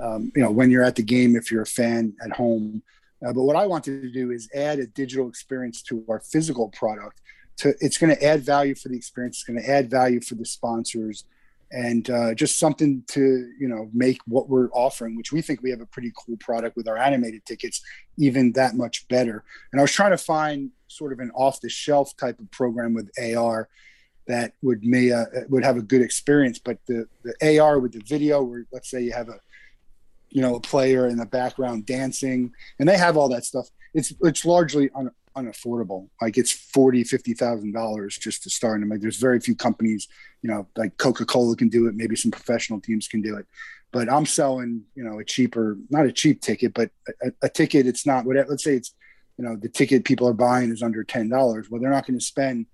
um, 0.00 0.32
you 0.34 0.42
know, 0.42 0.50
when 0.50 0.70
you're 0.70 0.84
at 0.84 0.96
the 0.96 1.02
game, 1.02 1.36
if 1.36 1.50
you're 1.50 1.62
a 1.62 1.66
fan 1.66 2.14
at 2.24 2.32
home. 2.32 2.82
Uh, 3.24 3.32
but 3.32 3.42
what 3.42 3.56
I 3.56 3.66
wanted 3.66 4.02
to 4.02 4.10
do 4.10 4.30
is 4.30 4.48
add 4.54 4.78
a 4.78 4.86
digital 4.86 5.28
experience 5.28 5.82
to 5.84 6.04
our 6.08 6.20
physical 6.20 6.68
product. 6.68 7.20
To 7.58 7.74
it's 7.80 7.98
going 7.98 8.14
to 8.14 8.24
add 8.24 8.42
value 8.42 8.76
for 8.76 8.88
the 8.88 8.96
experience. 8.96 9.38
It's 9.38 9.44
going 9.44 9.60
to 9.60 9.68
add 9.68 9.90
value 9.90 10.20
for 10.20 10.36
the 10.36 10.44
sponsors, 10.44 11.24
and 11.72 12.08
uh, 12.08 12.34
just 12.34 12.60
something 12.60 13.02
to 13.08 13.52
you 13.58 13.66
know 13.66 13.90
make 13.92 14.18
what 14.26 14.48
we're 14.48 14.70
offering, 14.70 15.16
which 15.16 15.32
we 15.32 15.42
think 15.42 15.60
we 15.62 15.70
have 15.70 15.80
a 15.80 15.86
pretty 15.86 16.12
cool 16.16 16.36
product 16.36 16.76
with 16.76 16.86
our 16.86 16.96
animated 16.96 17.44
tickets, 17.44 17.82
even 18.16 18.52
that 18.52 18.76
much 18.76 19.08
better. 19.08 19.42
And 19.72 19.80
I 19.80 19.82
was 19.82 19.90
trying 19.90 20.12
to 20.12 20.18
find 20.18 20.70
sort 20.86 21.12
of 21.12 21.18
an 21.18 21.32
off-the-shelf 21.34 22.16
type 22.16 22.38
of 22.38 22.50
program 22.50 22.94
with 22.94 23.10
AR 23.20 23.68
that 24.28 24.52
would 24.62 24.84
may 24.84 25.10
uh, 25.10 25.24
would 25.48 25.64
have 25.64 25.76
a 25.76 25.82
good 25.82 26.02
experience. 26.02 26.60
But 26.60 26.78
the 26.86 27.08
the 27.24 27.58
AR 27.58 27.80
with 27.80 27.92
the 27.92 28.02
video, 28.06 28.40
where 28.42 28.66
let's 28.72 28.88
say 28.88 29.02
you 29.02 29.12
have 29.12 29.28
a 29.28 29.40
you 30.30 30.42
know, 30.42 30.56
a 30.56 30.60
player 30.60 31.06
in 31.08 31.16
the 31.16 31.26
background 31.26 31.86
dancing, 31.86 32.52
and 32.78 32.88
they 32.88 32.98
have 32.98 33.16
all 33.16 33.28
that 33.30 33.44
stuff. 33.44 33.68
It's 33.94 34.12
it's 34.22 34.44
largely 34.44 34.90
un, 34.94 35.10
unaffordable. 35.36 36.08
Like 36.20 36.36
it's 36.36 36.52
forty, 36.52 37.04
fifty 37.04 37.34
thousand 37.34 37.72
dollars 37.72 38.16
just 38.18 38.42
to 38.42 38.50
start. 38.50 38.80
And 38.80 38.90
like 38.90 39.00
there's 39.00 39.16
very 39.16 39.40
few 39.40 39.54
companies, 39.54 40.08
you 40.42 40.50
know, 40.50 40.66
like 40.76 40.96
Coca 40.96 41.24
Cola 41.24 41.56
can 41.56 41.68
do 41.68 41.86
it. 41.86 41.94
Maybe 41.94 42.16
some 42.16 42.30
professional 42.30 42.80
teams 42.80 43.08
can 43.08 43.22
do 43.22 43.36
it. 43.36 43.46
But 43.90 44.12
I'm 44.12 44.26
selling, 44.26 44.82
you 44.94 45.02
know, 45.02 45.18
a 45.18 45.24
cheaper, 45.24 45.78
not 45.88 46.04
a 46.04 46.12
cheap 46.12 46.42
ticket, 46.42 46.74
but 46.74 46.90
a, 47.22 47.32
a 47.42 47.48
ticket. 47.48 47.86
It's 47.86 48.06
not 48.06 48.26
what 48.26 48.36
Let's 48.48 48.64
say 48.64 48.74
it's, 48.74 48.94
you 49.38 49.44
know, 49.44 49.56
the 49.56 49.68
ticket 49.68 50.04
people 50.04 50.28
are 50.28 50.34
buying 50.34 50.70
is 50.70 50.82
under 50.82 51.04
ten 51.04 51.28
dollars. 51.28 51.70
Well, 51.70 51.80
they're 51.80 51.90
not 51.90 52.06
going 52.06 52.18
to 52.18 52.24
spend 52.24 52.66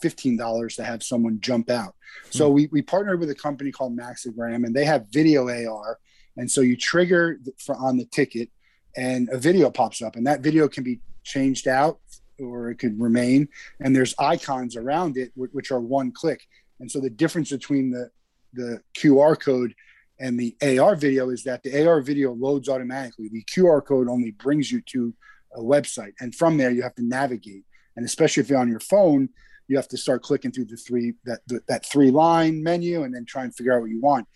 fifteen 0.00 0.36
dollars 0.36 0.76
to 0.76 0.84
have 0.84 1.02
someone 1.02 1.40
jump 1.40 1.68
out. 1.68 1.94
So 2.30 2.46
mm-hmm. 2.46 2.54
we 2.54 2.68
we 2.70 2.82
partnered 2.82 3.18
with 3.18 3.30
a 3.30 3.34
company 3.34 3.72
called 3.72 3.96
Maxigram, 3.96 4.64
and 4.64 4.74
they 4.74 4.84
have 4.84 5.06
video 5.10 5.48
AR 5.48 5.98
and 6.36 6.50
so 6.50 6.60
you 6.60 6.76
trigger 6.76 7.38
for, 7.58 7.76
on 7.76 7.96
the 7.96 8.04
ticket 8.06 8.50
and 8.96 9.28
a 9.30 9.38
video 9.38 9.70
pops 9.70 10.02
up 10.02 10.16
and 10.16 10.26
that 10.26 10.40
video 10.40 10.68
can 10.68 10.84
be 10.84 11.00
changed 11.24 11.68
out 11.68 12.00
or 12.40 12.70
it 12.70 12.76
could 12.76 13.00
remain. 13.00 13.48
And 13.80 13.94
there's 13.94 14.14
icons 14.18 14.76
around 14.76 15.16
it, 15.16 15.30
which 15.34 15.70
are 15.70 15.80
one 15.80 16.12
click. 16.12 16.42
And 16.80 16.90
so 16.90 17.00
the 17.00 17.10
difference 17.10 17.50
between 17.50 17.90
the, 17.90 18.10
the 18.52 18.80
QR 18.96 19.38
code 19.38 19.74
And 20.22 20.38
the 20.38 20.56
AR 20.78 20.94
video 20.94 21.30
is 21.30 21.42
that 21.44 21.64
the 21.64 21.84
AR 21.84 22.00
video 22.00 22.32
loads 22.32 22.68
automatically. 22.68 23.28
The 23.28 23.44
QR 23.44 23.84
code 23.84 24.08
only 24.08 24.30
brings 24.30 24.70
you 24.70 24.80
to 24.92 25.12
a 25.54 25.60
website, 25.60 26.12
and 26.20 26.32
from 26.32 26.56
there 26.56 26.70
you 26.70 26.82
have 26.82 26.94
to 26.94 27.04
navigate. 27.04 27.64
And 27.96 28.06
especially 28.06 28.42
if 28.42 28.48
you're 28.48 28.60
on 28.60 28.70
your 28.70 28.80
phone, 28.80 29.30
you 29.66 29.76
have 29.76 29.88
to 29.88 29.98
start 29.98 30.22
clicking 30.22 30.52
through 30.52 30.66
the 30.66 30.76
three 30.76 31.14
that 31.24 31.40
that 31.66 31.84
three 31.84 32.12
line 32.12 32.62
menu, 32.62 33.02
and 33.02 33.12
then 33.12 33.24
try 33.24 33.42
and 33.42 33.54
figure 33.54 33.74
out 33.74 33.80
what 33.80 33.90
you 33.90 34.00
want. 34.00 34.28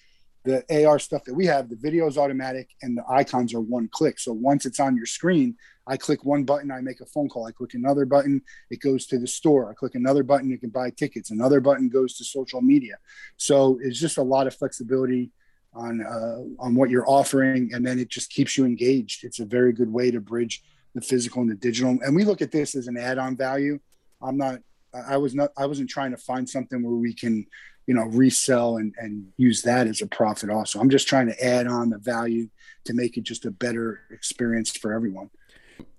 The 0.46 0.86
AR 0.86 0.98
stuff 0.98 1.24
that 1.24 1.34
we 1.34 1.44
have, 1.46 1.68
the 1.68 1.76
video 1.76 2.06
is 2.06 2.16
automatic, 2.16 2.70
and 2.82 2.96
the 2.96 3.04
icons 3.08 3.52
are 3.52 3.60
one 3.60 3.88
click. 3.92 4.18
So 4.18 4.32
once 4.32 4.64
it's 4.64 4.80
on 4.80 4.96
your 4.96 5.06
screen, 5.06 5.56
I 5.86 5.96
click 5.96 6.24
one 6.24 6.44
button, 6.44 6.70
I 6.70 6.80
make 6.80 7.00
a 7.00 7.06
phone 7.06 7.28
call. 7.28 7.46
I 7.46 7.52
click 7.52 7.74
another 7.74 8.06
button, 8.06 8.42
it 8.70 8.80
goes 8.80 9.06
to 9.06 9.18
the 9.18 9.26
store. 9.26 9.70
I 9.70 9.74
click 9.74 9.94
another 9.94 10.22
button, 10.22 10.48
you 10.48 10.58
can 10.58 10.70
buy 10.70 10.90
tickets. 10.90 11.30
Another 11.30 11.60
button 11.60 11.88
goes 11.88 12.16
to 12.16 12.24
social 12.24 12.62
media. 12.62 12.96
So 13.36 13.78
it's 13.82 13.98
just 13.98 14.18
a 14.18 14.22
lot 14.22 14.46
of 14.46 14.54
flexibility 14.54 15.32
on 15.74 16.02
uh, 16.02 16.62
on 16.62 16.74
what 16.74 16.90
you're 16.90 17.08
offering, 17.08 17.70
and 17.74 17.86
then 17.86 17.98
it 17.98 18.08
just 18.08 18.30
keeps 18.30 18.56
you 18.56 18.64
engaged. 18.64 19.24
It's 19.24 19.40
a 19.40 19.44
very 19.44 19.72
good 19.72 19.92
way 19.92 20.10
to 20.10 20.20
bridge 20.20 20.62
the 20.94 21.00
physical 21.00 21.42
and 21.42 21.50
the 21.50 21.54
digital. 21.54 21.98
And 22.02 22.16
we 22.16 22.24
look 22.24 22.40
at 22.40 22.50
this 22.50 22.74
as 22.74 22.88
an 22.88 22.96
add-on 22.96 23.36
value. 23.36 23.78
I'm 24.22 24.36
not. 24.36 24.60
I 24.94 25.18
was 25.18 25.34
not. 25.34 25.50
I 25.56 25.66
wasn't 25.66 25.90
trying 25.90 26.12
to 26.12 26.16
find 26.16 26.48
something 26.48 26.82
where 26.82 26.94
we 26.94 27.12
can, 27.12 27.46
you 27.86 27.94
know, 27.94 28.04
resell 28.04 28.76
and 28.76 28.94
and 28.98 29.32
use 29.36 29.62
that 29.62 29.86
as 29.86 30.00
a 30.02 30.06
profit. 30.06 30.50
Also, 30.50 30.80
I'm 30.80 30.90
just 30.90 31.08
trying 31.08 31.26
to 31.28 31.44
add 31.44 31.66
on 31.66 31.90
the 31.90 31.98
value 31.98 32.48
to 32.84 32.94
make 32.94 33.16
it 33.16 33.24
just 33.24 33.44
a 33.44 33.50
better 33.50 34.00
experience 34.10 34.70
for 34.76 34.92
everyone. 34.92 35.30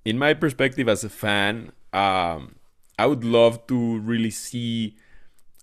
In 0.06 0.18
my 0.18 0.34
perspective 0.34 0.88
as 0.88 1.04
a 1.04 1.10
fan, 1.10 1.72
um, 1.94 2.56
I 2.98 3.06
would 3.06 3.24
love 3.24 3.68
to 3.68 4.00
really 4.00 4.32
see 4.32 4.96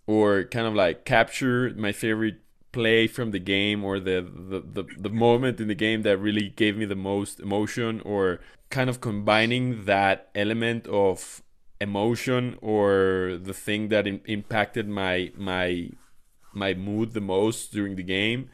or 0.06 0.44
kind 0.44 0.66
of 0.66 0.74
like 0.74 1.04
capture 1.04 1.72
my 1.76 1.92
favorite 1.92 2.40
play 2.72 3.06
from 3.06 3.30
the 3.30 3.38
game 3.38 3.84
or 3.84 4.00
the, 4.00 4.20
the, 4.20 4.60
the, 4.60 4.84
the, 4.98 5.08
moment 5.08 5.60
in 5.60 5.68
the 5.68 5.74
game 5.76 6.02
that 6.02 6.18
really 6.18 6.48
gave 6.48 6.76
me 6.76 6.84
the 6.84 6.96
most 6.96 7.38
emotion 7.38 8.00
or 8.00 8.40
kind 8.68 8.90
of 8.90 9.00
combining 9.00 9.84
that 9.84 10.28
element 10.34 10.86
of 10.88 11.40
emotion 11.80 12.58
or 12.60 13.38
the 13.40 13.54
thing 13.54 13.88
that 13.88 14.06
impacted 14.06 14.88
my 14.88 15.30
my 15.36 15.88
my 16.54 16.74
mood 16.74 17.12
the 17.12 17.20
most 17.20 17.72
during 17.72 17.96
the 17.96 18.02
game 18.02 18.50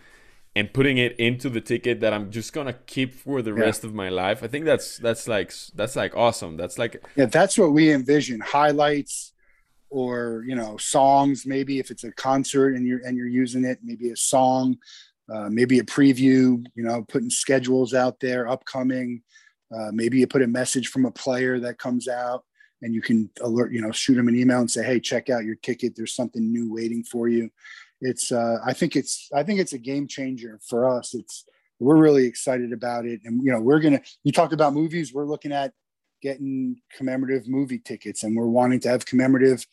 and 0.57 0.73
putting 0.73 0.99
it 0.99 1.14
into 1.19 1.49
the 1.49 1.61
ticket 1.61 2.00
that 2.00 2.12
I'm 2.12 2.30
just 2.30 2.52
gonna 2.52 2.73
keep 2.73 3.14
for 3.14 3.42
the 3.42 3.54
yeah. 3.54 3.61
rest 3.61 3.85
of 3.85 3.95
my 3.95 4.09
life. 4.09 4.42
I 4.42 4.49
think 4.49 4.64
that's 4.64 4.99
that's 4.99 5.28
like 5.28 5.52
that's 5.75 5.97
like 5.97 6.16
awesome. 6.16 6.57
That's 6.57 6.78
like 6.78 7.04
yeah, 7.16 7.26
that's 7.26 7.57
what 7.57 7.73
we 7.73 7.92
envision. 7.92 8.40
Highlights, 8.40 9.33
or 9.90 10.45
you 10.47 10.54
know 10.54 10.76
songs 10.76 11.45
maybe 11.45 11.78
if 11.78 11.90
it's 11.90 12.04
a 12.04 12.12
concert 12.12 12.75
and 12.75 12.87
you're 12.87 13.00
and 13.04 13.16
you're 13.16 13.26
using 13.26 13.64
it 13.64 13.78
maybe 13.83 14.11
a 14.11 14.16
song 14.16 14.78
uh, 15.33 15.49
maybe 15.50 15.80
a 15.80 15.85
preview 15.85 16.64
you 16.75 16.83
know 16.83 17.02
putting 17.09 17.28
schedules 17.28 17.92
out 17.92 18.19
there 18.21 18.49
upcoming 18.49 19.21
uh, 19.76 19.90
maybe 19.92 20.19
you 20.19 20.26
put 20.26 20.42
a 20.42 20.47
message 20.47 20.88
from 20.88 21.04
a 21.04 21.11
player 21.11 21.59
that 21.59 21.78
comes 21.78 22.09
out 22.09 22.45
and 22.83 22.95
you 22.95 23.02
can 23.02 23.28
alert 23.42 23.73
you 23.73 23.80
know 23.80 23.90
shoot 23.90 24.14
them 24.14 24.28
an 24.28 24.38
email 24.38 24.61
and 24.61 24.71
say 24.71 24.85
hey 24.85 25.00
check 25.00 25.28
out 25.28 25.45
your 25.45 25.57
ticket 25.57 25.95
there's 25.97 26.14
something 26.14 26.52
new 26.52 26.73
waiting 26.73 27.02
for 27.02 27.28
you 27.28 27.50
it's 28.00 28.33
uh, 28.33 28.59
i 28.64 28.73
think 28.73 28.97
it's 28.97 29.28
i 29.35 29.42
think 29.42 29.61
it's 29.61 29.73
a 29.73 29.78
game 29.78 30.07
changer 30.07 30.59
for 30.66 30.88
us 30.88 31.14
it's 31.14 31.45
we're 31.78 31.97
really 31.97 32.26
excited 32.26 32.73
about 32.73 33.07
it 33.07 33.21
and 33.25 33.42
you 33.42 33.50
know 33.50 33.61
we're 33.61 33.80
gonna 33.80 34.00
you 34.25 34.33
talked 34.33 34.52
about 34.52 34.75
movies 34.75 35.12
we're 35.12 35.26
looking 35.26 35.52
at 35.52 35.73
getting 36.23 36.76
commemorative 36.97 37.49
movie 37.49 37.78
tickets 37.78 38.23
and 38.23 38.37
we're 38.37 38.47
wanting 38.47 38.80
to 38.80 38.88
have 38.88 39.07
commemorative 39.07 39.64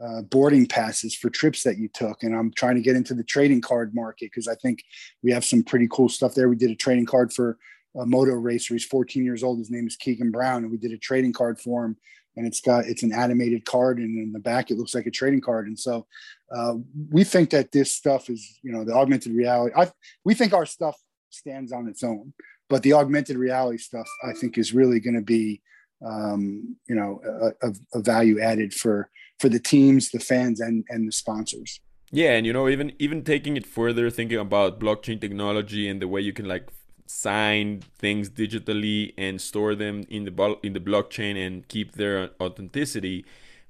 uh, 0.00 0.22
boarding 0.22 0.66
passes 0.66 1.14
for 1.14 1.28
trips 1.28 1.62
that 1.62 1.78
you 1.78 1.88
took. 1.88 2.22
And 2.22 2.34
I'm 2.34 2.52
trying 2.52 2.76
to 2.76 2.82
get 2.82 2.96
into 2.96 3.14
the 3.14 3.24
trading 3.24 3.60
card 3.60 3.94
market 3.94 4.30
because 4.32 4.48
I 4.48 4.54
think 4.54 4.82
we 5.22 5.32
have 5.32 5.44
some 5.44 5.62
pretty 5.62 5.88
cool 5.90 6.08
stuff 6.08 6.34
there. 6.34 6.48
We 6.48 6.56
did 6.56 6.70
a 6.70 6.76
trading 6.76 7.06
card 7.06 7.32
for 7.32 7.58
a 7.96 8.06
moto 8.06 8.32
racer. 8.32 8.74
He's 8.74 8.86
14 8.86 9.24
years 9.24 9.42
old. 9.42 9.58
His 9.58 9.70
name 9.70 9.86
is 9.86 9.96
Keegan 9.96 10.30
Brown, 10.30 10.62
and 10.62 10.72
we 10.72 10.78
did 10.78 10.92
a 10.92 10.98
trading 10.98 11.32
card 11.32 11.60
for 11.60 11.84
him. 11.84 11.96
And 12.36 12.46
it's 12.46 12.60
got 12.60 12.86
it's 12.86 13.02
an 13.02 13.12
animated 13.12 13.64
card, 13.64 13.98
and 13.98 14.18
in 14.18 14.32
the 14.32 14.38
back 14.38 14.70
it 14.70 14.78
looks 14.78 14.94
like 14.94 15.06
a 15.06 15.10
trading 15.10 15.40
card. 15.40 15.66
And 15.66 15.78
so 15.78 16.06
uh, 16.54 16.74
we 17.10 17.24
think 17.24 17.50
that 17.50 17.72
this 17.72 17.92
stuff 17.92 18.30
is, 18.30 18.58
you 18.62 18.72
know, 18.72 18.84
the 18.84 18.94
augmented 18.94 19.32
reality. 19.32 19.74
I, 19.76 19.90
we 20.24 20.34
think 20.34 20.52
our 20.52 20.66
stuff 20.66 20.96
stands 21.30 21.72
on 21.72 21.88
its 21.88 22.02
own, 22.02 22.32
but 22.68 22.82
the 22.82 22.94
augmented 22.94 23.36
reality 23.36 23.78
stuff 23.78 24.08
I 24.24 24.32
think 24.32 24.56
is 24.56 24.72
really 24.72 25.00
going 25.00 25.16
to 25.16 25.22
be 25.22 25.62
um, 26.04 26.76
you 26.88 26.94
know 26.94 27.20
a, 27.24 27.68
a, 27.68 27.72
a, 27.94 28.00
value 28.00 28.40
added 28.40 28.74
for 28.74 29.10
for 29.38 29.48
the 29.48 29.60
teams 29.60 30.10
the 30.10 30.18
fans 30.18 30.60
and 30.60 30.84
and 30.88 31.06
the 31.06 31.12
sponsors 31.12 31.80
yeah 32.10 32.32
and 32.32 32.46
you 32.46 32.52
know 32.52 32.68
even 32.68 32.92
even 32.98 33.22
taking 33.22 33.56
it 33.56 33.66
further 33.66 34.10
thinking 34.10 34.38
about 34.38 34.80
blockchain 34.80 35.20
technology 35.20 35.88
and 35.88 36.02
the 36.02 36.08
way 36.08 36.20
you 36.20 36.32
can 36.32 36.48
like 36.48 36.68
sign 37.12 37.82
things 37.98 38.30
digitally 38.30 39.12
and 39.16 39.40
store 39.40 39.74
them 39.74 40.04
in 40.08 40.24
the 40.24 40.58
in 40.62 40.72
the 40.72 40.80
blockchain 40.80 41.34
and 41.46 41.68
keep 41.68 41.92
their 41.92 42.30
authenticity 42.40 43.24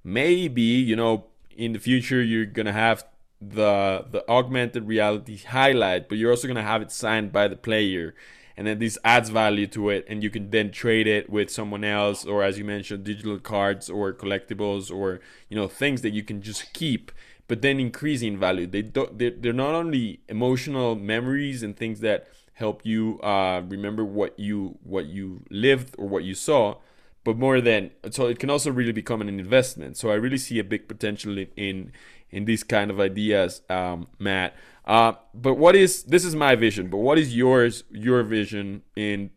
maybe 0.05 0.63
you 0.63 0.97
know 0.97 1.27
in 1.57 1.73
the 1.73 1.79
future 1.79 2.23
you're 2.23 2.47
gonna 2.47 2.73
have 2.73 3.05
the 3.41 4.07
the 4.11 4.25
augmented 4.29 4.87
reality 4.87 5.39
highlight 5.39 6.09
but 6.09 6.17
you're 6.19 6.31
also 6.31 6.47
gonna 6.47 6.63
have 6.63 6.83
it 6.83 6.93
signed 6.93 7.33
by 7.33 7.49
the 7.49 7.57
player. 7.57 8.15
And 8.55 8.67
then 8.67 8.79
this 8.79 8.99
adds 9.03 9.31
value 9.31 9.67
to 9.69 9.89
it 9.89 10.05
and 10.09 10.23
you 10.23 10.29
can 10.29 10.51
then 10.51 10.71
trade 10.71 11.07
it 11.07 11.31
with 11.31 11.51
someone 11.51 11.85
else 11.85 12.27
or 12.27 12.43
as 12.43 12.59
you 12.59 12.65
mentioned 12.65 13.03
digital 13.03 13.39
cards 13.39 13.89
or 13.89 14.13
collectibles 14.13 14.95
or 14.95 15.21
you 15.49 15.57
know 15.57 15.69
things 15.69 16.03
that 16.03 16.11
you 16.11 16.23
can 16.23 16.43
just 16.43 16.73
keep 16.75 17.11
but 17.49 17.63
then 17.63 17.81
increasing 17.81 18.39
value. 18.39 18.67
They 18.67 18.83
don't 18.83 19.19
they're, 19.19 19.31
they're 19.31 19.53
not 19.55 19.75
only 19.75 20.21
emotional 20.29 20.95
memories 20.95 21.63
and 21.63 21.77
things 21.77 22.01
that 22.01 22.29
help 22.55 22.85
you 22.85 23.19
uh, 23.21 23.63
remember 23.67 24.05
what 24.05 24.39
you 24.39 24.79
what 24.83 25.07
you 25.07 25.43
lived 25.51 25.95
or 25.99 26.07
what 26.09 26.25
you 26.25 26.35
saw. 26.35 26.77
But 27.25 27.39
more 27.39 27.61
than 27.61 27.93
so 28.11 28.27
it 28.27 28.39
can 28.39 28.51
also 28.51 28.71
really 28.71 28.93
become 28.93 29.21
an 29.21 29.29
investment. 29.29 29.97
So 29.97 30.11
i 30.11 30.15
really 30.15 30.39
see 30.39 30.59
a 30.59 30.65
big 30.65 30.89
potential 30.89 31.39
in 31.39 31.49
in, 31.57 31.93
in 32.31 32.45
these 32.45 32.65
kind 32.65 32.91
of 32.91 33.01
ideas 33.01 33.63
um, 33.71 34.09
matt. 34.19 34.55
Uh, 34.85 35.13
but 35.33 35.55
what 35.55 35.77
is 35.77 36.03
this 36.05 36.25
is 36.25 36.35
my 36.35 36.57
vision, 36.57 36.89
but 36.89 36.99
what 36.99 37.19
is 37.19 37.37
yours 37.37 37.85
your 37.91 38.23
vision 38.23 38.83
in 38.97 39.31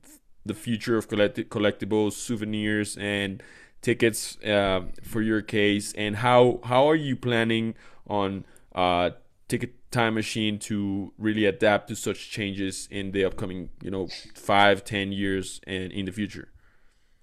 the 0.46 0.54
future 0.54 0.98
of 0.98 1.08
collect- 1.08 1.50
collectibles, 1.50 2.14
souvenirs, 2.14 2.98
and 2.98 3.42
tickets 3.82 4.38
uh, 4.44 4.82
for 5.04 5.22
your 5.22 5.42
case, 5.42 5.94
and 5.94 6.18
how 6.18 6.60
how 6.64 6.90
are 6.90 6.96
you 6.96 7.16
planning 7.16 7.76
on 8.08 8.46
uh, 8.74 9.12
ticket 9.48 9.92
time 9.92 10.16
machine 10.16 10.58
to 10.60 11.14
really 11.18 11.46
adapt 11.46 11.88
to 11.90 11.96
such 11.96 12.30
changes 12.30 12.88
in 12.92 13.12
the 13.12 13.24
upcoming 13.24 13.70
you 13.82 13.92
know 13.92 14.08
five 14.36 14.84
ten 14.84 15.12
years 15.12 15.62
and 15.68 15.92
in 15.92 16.06
the 16.06 16.12
future? 16.12 16.50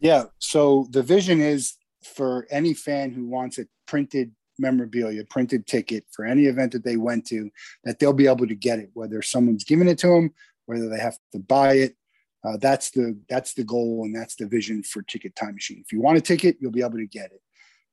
Yeah, 0.00 0.25
so 0.38 0.88
the 0.91 1.02
vision 1.02 1.41
is 1.41 1.76
for 2.05 2.47
any 2.50 2.75
fan 2.75 3.12
who 3.12 3.29
wants 3.29 3.59
a 3.59 3.67
printed 3.87 4.33
memorabilia, 4.59 5.25
printed 5.25 5.67
ticket 5.67 6.05
for 6.11 6.25
any 6.25 6.47
event 6.47 6.73
that 6.73 6.85
they 6.85 6.97
went 6.97 7.26
to, 7.26 7.50
that 7.85 7.99
they'll 7.99 8.12
be 8.12 8.26
able 8.26 8.47
to 8.47 8.55
get 8.55 8.79
it, 8.79 8.91
whether 8.95 9.23
someone's 9.23 9.64
giving 9.64 9.88
it 9.88 9.99
to 9.99 10.09
them, 10.09 10.31
whether 10.67 10.88
they 10.88 10.99
have 10.99 11.19
to 11.33 11.38
buy 11.38 11.75
it. 11.75 11.97
Uh, 12.45 12.57
that's 12.61 12.91
the 12.91 13.17
that's 13.29 13.55
the 13.55 13.62
goal 13.62 14.02
and 14.05 14.14
that's 14.14 14.35
the 14.35 14.47
vision 14.47 14.83
for 14.83 15.02
Ticket 15.02 15.37
Time 15.37 15.55
Machine. 15.55 15.83
If 15.85 15.93
you 15.93 16.00
want 16.00 16.19
a 16.19 16.21
ticket, 16.21 16.57
you'll 16.61 16.73
be 16.73 16.83
able 16.83 16.99
to 16.99 17.07
get 17.07 17.26
it. 17.26 17.41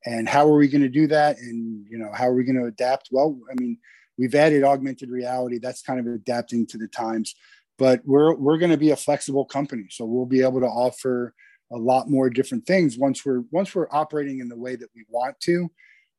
And 0.06 0.28
how 0.28 0.48
are 0.50 0.58
we 0.58 0.68
going 0.68 0.82
to 0.82 0.90
do 0.90 1.06
that? 1.08 1.38
And 1.38 1.86
you 1.88 2.00
know, 2.00 2.10
how 2.14 2.28
are 2.28 2.34
we 2.34 2.44
going 2.44 2.60
to 2.60 2.66
adapt? 2.66 3.10
Well, 3.12 3.38
I 3.52 3.54
mean, 3.62 3.78
we've 4.20 4.36
added 4.36 4.64
augmented 4.64 5.10
reality. 5.10 5.58
That's 5.58 5.82
kind 5.82 6.00
of 6.00 6.06
adapting 6.14 6.68
to 6.68 6.78
the 6.78 6.88
times. 6.88 7.34
But 7.78 8.02
we're 8.06 8.36
we're 8.36 8.58
going 8.58 8.72
to 8.72 8.78
be 8.78 8.92
a 8.92 8.96
flexible 8.96 9.46
company, 9.46 9.86
so 9.90 10.06
we'll 10.06 10.26
be 10.26 10.44
able 10.44 10.60
to 10.60 10.68
offer 10.68 11.34
a 11.72 11.78
lot 11.78 12.10
more 12.10 12.30
different 12.30 12.66
things 12.66 12.98
once 12.98 13.26
we're 13.26 13.44
once 13.52 13.74
we're 13.74 13.88
operating 13.92 14.40
in 14.40 14.50
the 14.50 14.58
way 14.58 14.76
that 14.76 14.90
we 14.96 15.06
want 15.10 15.40
to 15.42 15.70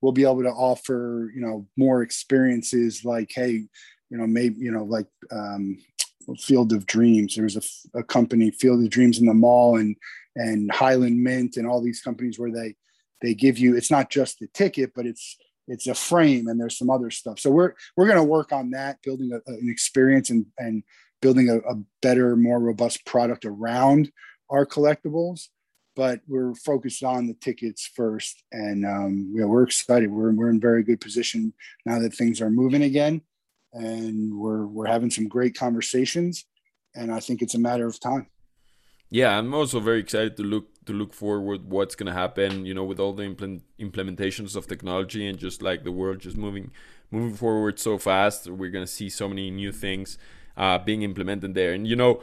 we'll 0.00 0.12
be 0.12 0.24
able 0.24 0.42
to 0.42 0.50
offer 0.50 1.30
you 1.34 1.40
know 1.40 1.66
more 1.76 2.02
experiences 2.02 3.04
like 3.04 3.30
hey 3.34 3.66
you 4.10 4.18
know 4.18 4.26
maybe 4.26 4.56
you 4.58 4.70
know 4.70 4.84
like 4.84 5.06
um, 5.32 5.76
field 6.38 6.72
of 6.72 6.86
dreams 6.86 7.34
there's 7.34 7.56
a, 7.56 7.98
a, 7.98 8.02
company 8.02 8.50
field 8.50 8.82
of 8.82 8.90
dreams 8.90 9.18
in 9.18 9.26
the 9.26 9.34
mall 9.34 9.76
and 9.76 9.96
and 10.36 10.70
highland 10.70 11.22
mint 11.22 11.56
and 11.56 11.66
all 11.66 11.82
these 11.82 12.00
companies 12.00 12.38
where 12.38 12.52
they 12.52 12.74
they 13.22 13.34
give 13.34 13.58
you 13.58 13.76
it's 13.76 13.90
not 13.90 14.10
just 14.10 14.38
the 14.38 14.46
ticket 14.48 14.92
but 14.94 15.06
it's 15.06 15.36
it's 15.70 15.86
a 15.86 15.94
frame 15.94 16.48
and 16.48 16.60
there's 16.60 16.76
some 16.76 16.90
other 16.90 17.10
stuff 17.10 17.38
so 17.38 17.50
we're 17.50 17.72
we're 17.96 18.06
going 18.06 18.18
to 18.18 18.24
work 18.24 18.52
on 18.52 18.70
that 18.70 18.98
building 19.02 19.30
a, 19.32 19.50
an 19.50 19.68
experience 19.70 20.30
and 20.30 20.46
and 20.58 20.82
building 21.22 21.48
a, 21.48 21.56
a 21.58 21.74
better 22.02 22.36
more 22.36 22.60
robust 22.60 23.04
product 23.06 23.44
around 23.44 24.10
our 24.50 24.66
collectibles 24.66 25.48
but 25.96 26.20
we're 26.26 26.54
focused 26.54 27.02
on 27.02 27.26
the 27.26 27.34
tickets 27.34 27.90
first. 27.94 28.42
And 28.52 28.86
um, 28.86 29.32
know, 29.34 29.48
we're 29.48 29.64
excited. 29.64 30.10
We're, 30.10 30.32
we're 30.32 30.48
in 30.50 30.58
very 30.58 30.82
good 30.82 31.00
position 31.00 31.52
now 31.84 31.98
that 31.98 32.14
things 32.14 32.40
are 32.40 32.50
moving 32.50 32.82
again. 32.82 33.20
And 33.72 34.34
we're, 34.34 34.66
we're 34.66 34.86
having 34.86 35.10
some 35.10 35.28
great 35.28 35.54
conversations. 35.54 36.46
And 36.94 37.12
I 37.12 37.20
think 37.20 37.42
it's 37.42 37.54
a 37.54 37.58
matter 37.58 37.86
of 37.86 38.00
time. 38.00 38.28
Yeah, 39.10 39.36
I'm 39.36 39.52
also 39.52 39.80
very 39.80 40.00
excited 40.00 40.36
to 40.38 40.42
look 40.42 40.68
to 40.90 40.96
look 40.96 41.14
forward 41.14 41.70
what's 41.70 41.94
going 41.94 42.06
to 42.06 42.12
happen. 42.12 42.66
You 42.66 42.74
know, 42.74 42.84
with 42.84 43.00
all 43.00 43.12
the 43.12 43.24
implement, 43.24 43.62
implementations 43.78 44.56
of 44.56 44.66
technology 44.66 45.26
and 45.26 45.38
just 45.38 45.62
like 45.62 45.84
the 45.84 45.92
world 45.92 46.20
just 46.20 46.36
moving 46.36 46.70
moving 47.10 47.34
forward 47.34 47.78
so 47.78 47.98
fast, 47.98 48.46
we're 48.46 48.70
going 48.70 48.84
to 48.84 48.92
see 48.92 49.08
so 49.08 49.28
many 49.28 49.50
new 49.50 49.72
things 49.72 50.18
uh, 50.56 50.78
being 50.78 51.02
implemented 51.02 51.54
there. 51.54 51.72
And 51.72 51.86
you 51.86 51.96
know, 51.96 52.22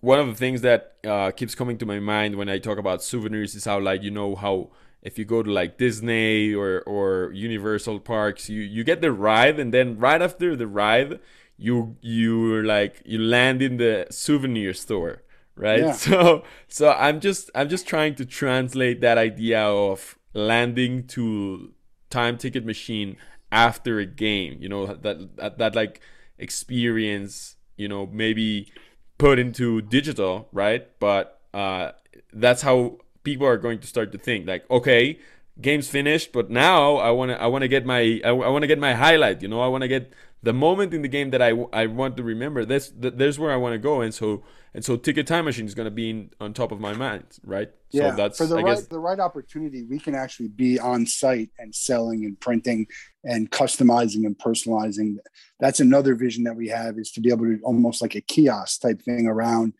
one 0.00 0.18
of 0.18 0.26
the 0.26 0.34
things 0.34 0.60
that 0.62 0.94
uh, 1.06 1.30
keeps 1.30 1.54
coming 1.54 1.78
to 1.78 1.86
my 1.86 2.00
mind 2.00 2.36
when 2.36 2.48
I 2.48 2.58
talk 2.58 2.78
about 2.78 3.02
souvenirs 3.02 3.54
is 3.54 3.64
how 3.64 3.80
like 3.80 4.02
you 4.02 4.10
know 4.10 4.34
how 4.34 4.70
if 5.02 5.18
you 5.18 5.24
go 5.24 5.42
to 5.42 5.50
like 5.50 5.78
Disney 5.78 6.54
or 6.54 6.82
or 6.82 7.30
Universal 7.32 8.00
parks, 8.00 8.48
you 8.48 8.60
you 8.62 8.82
get 8.84 9.00
the 9.00 9.12
ride, 9.12 9.58
and 9.60 9.72
then 9.72 9.98
right 9.98 10.20
after 10.20 10.56
the 10.56 10.66
ride, 10.66 11.20
you 11.56 11.96
you're 12.00 12.64
like 12.64 13.02
you 13.04 13.18
land 13.18 13.62
in 13.62 13.76
the 13.76 14.06
souvenir 14.10 14.74
store, 14.74 15.22
right? 15.56 15.80
Yeah. 15.80 15.92
So 15.92 16.44
so 16.68 16.92
I'm 16.92 17.20
just 17.20 17.50
I'm 17.54 17.68
just 17.68 17.86
trying 17.86 18.14
to 18.16 18.24
translate 18.24 19.00
that 19.00 19.18
idea 19.18 19.60
of 19.60 20.18
landing 20.34 21.06
to 21.08 21.72
time 22.10 22.38
ticket 22.38 22.64
machine 22.64 23.16
after 23.50 23.98
a 23.98 24.06
game. 24.06 24.58
You 24.60 24.68
know 24.68 24.86
that 24.86 25.36
that, 25.36 25.58
that 25.58 25.74
like 25.74 26.00
experience. 26.38 27.56
You 27.76 27.88
know 27.88 28.06
maybe 28.06 28.72
put 29.18 29.38
into 29.38 29.82
digital, 29.82 30.48
right? 30.52 30.88
But 30.98 31.40
uh, 31.52 31.92
that's 32.32 32.62
how 32.62 32.98
people 33.22 33.46
are 33.46 33.56
going 33.56 33.78
to 33.80 33.86
start 33.86 34.12
to 34.12 34.18
think 34.18 34.46
like, 34.46 34.68
okay, 34.70 35.18
game's 35.60 35.88
finished, 35.88 36.32
but 36.32 36.50
now 36.50 36.96
I 36.96 37.10
want 37.10 37.30
to 37.30 37.40
I 37.40 37.46
want 37.46 37.62
to 37.62 37.68
get 37.68 37.84
my 37.84 38.20
I, 38.24 38.28
I 38.28 38.48
want 38.48 38.62
to 38.62 38.66
get 38.66 38.78
my 38.78 38.94
highlight. 38.94 39.42
You 39.42 39.48
know, 39.48 39.60
I 39.60 39.68
want 39.68 39.82
to 39.82 39.88
get 39.88 40.12
the 40.42 40.52
moment 40.52 40.94
in 40.94 41.02
the 41.02 41.08
game 41.08 41.30
that 41.30 41.42
I, 41.42 41.50
I 41.72 41.86
want 41.86 42.16
to 42.18 42.22
remember. 42.22 42.64
That's 42.64 42.92
there's 42.94 43.38
where 43.38 43.52
I 43.52 43.56
want 43.56 43.74
to 43.74 43.78
go, 43.78 44.00
and 44.00 44.14
so 44.14 44.44
and 44.76 44.84
so 44.84 44.94
Ticket 44.94 45.26
Time 45.26 45.46
Machine 45.46 45.64
is 45.64 45.74
going 45.74 45.86
to 45.86 45.90
be 45.90 46.10
in, 46.10 46.30
on 46.38 46.52
top 46.52 46.70
of 46.70 46.80
my 46.80 46.92
mind, 46.92 47.24
right? 47.42 47.70
Yeah, 47.92 48.10
so 48.10 48.16
that's 48.16 48.36
for 48.36 48.44
the 48.44 48.56
I 48.56 48.62
right 48.62 48.76
guess, 48.76 48.86
the 48.86 48.98
right 48.98 49.18
opportunity, 49.18 49.84
we 49.84 49.98
can 49.98 50.14
actually 50.14 50.48
be 50.48 50.78
on 50.78 51.06
site 51.06 51.48
and 51.58 51.74
selling 51.74 52.26
and 52.26 52.38
printing 52.38 52.86
and 53.24 53.50
customizing 53.50 54.26
and 54.26 54.36
personalizing. 54.36 55.16
That's 55.60 55.80
another 55.80 56.14
vision 56.14 56.44
that 56.44 56.56
we 56.56 56.68
have 56.68 56.98
is 56.98 57.10
to 57.12 57.22
be 57.22 57.30
able 57.30 57.46
to 57.46 57.58
almost 57.62 58.02
like 58.02 58.16
a 58.16 58.20
kiosk 58.20 58.82
type 58.82 59.00
thing 59.00 59.26
around 59.26 59.72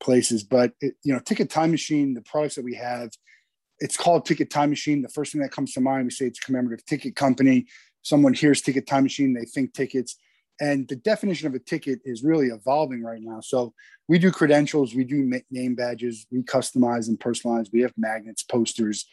places. 0.00 0.44
But 0.44 0.74
it, 0.82 0.96
you 1.02 1.14
know, 1.14 1.20
Ticket 1.20 1.48
Time 1.48 1.70
Machine, 1.70 2.12
the 2.12 2.20
products 2.20 2.56
that 2.56 2.64
we 2.64 2.74
have, 2.74 3.10
it's 3.78 3.96
called 3.96 4.26
Ticket 4.26 4.50
Time 4.50 4.68
Machine. 4.68 5.00
The 5.00 5.08
first 5.08 5.32
thing 5.32 5.40
that 5.40 5.50
comes 5.50 5.72
to 5.72 5.80
mind, 5.80 6.04
we 6.04 6.10
say 6.10 6.26
it's 6.26 6.38
a 6.38 6.42
commemorative 6.42 6.84
ticket 6.84 7.16
company 7.16 7.66
someone 8.02 8.34
hears 8.34 8.60
ticket 8.60 8.86
time 8.86 9.04
machine, 9.04 9.32
they 9.32 9.44
think 9.44 9.72
tickets. 9.72 10.16
And 10.60 10.86
the 10.88 10.96
definition 10.96 11.48
of 11.48 11.54
a 11.54 11.58
ticket 11.58 12.00
is 12.04 12.22
really 12.22 12.48
evolving 12.48 13.02
right 13.02 13.20
now. 13.20 13.40
So 13.40 13.74
we 14.08 14.18
do 14.18 14.30
credentials, 14.30 14.94
we 14.94 15.04
do 15.04 15.28
name 15.50 15.74
badges, 15.74 16.26
we 16.30 16.42
customize 16.42 17.08
and 17.08 17.18
personalize. 17.18 17.68
We 17.72 17.80
have 17.80 17.92
magnets, 17.96 18.42
posters. 18.42 19.06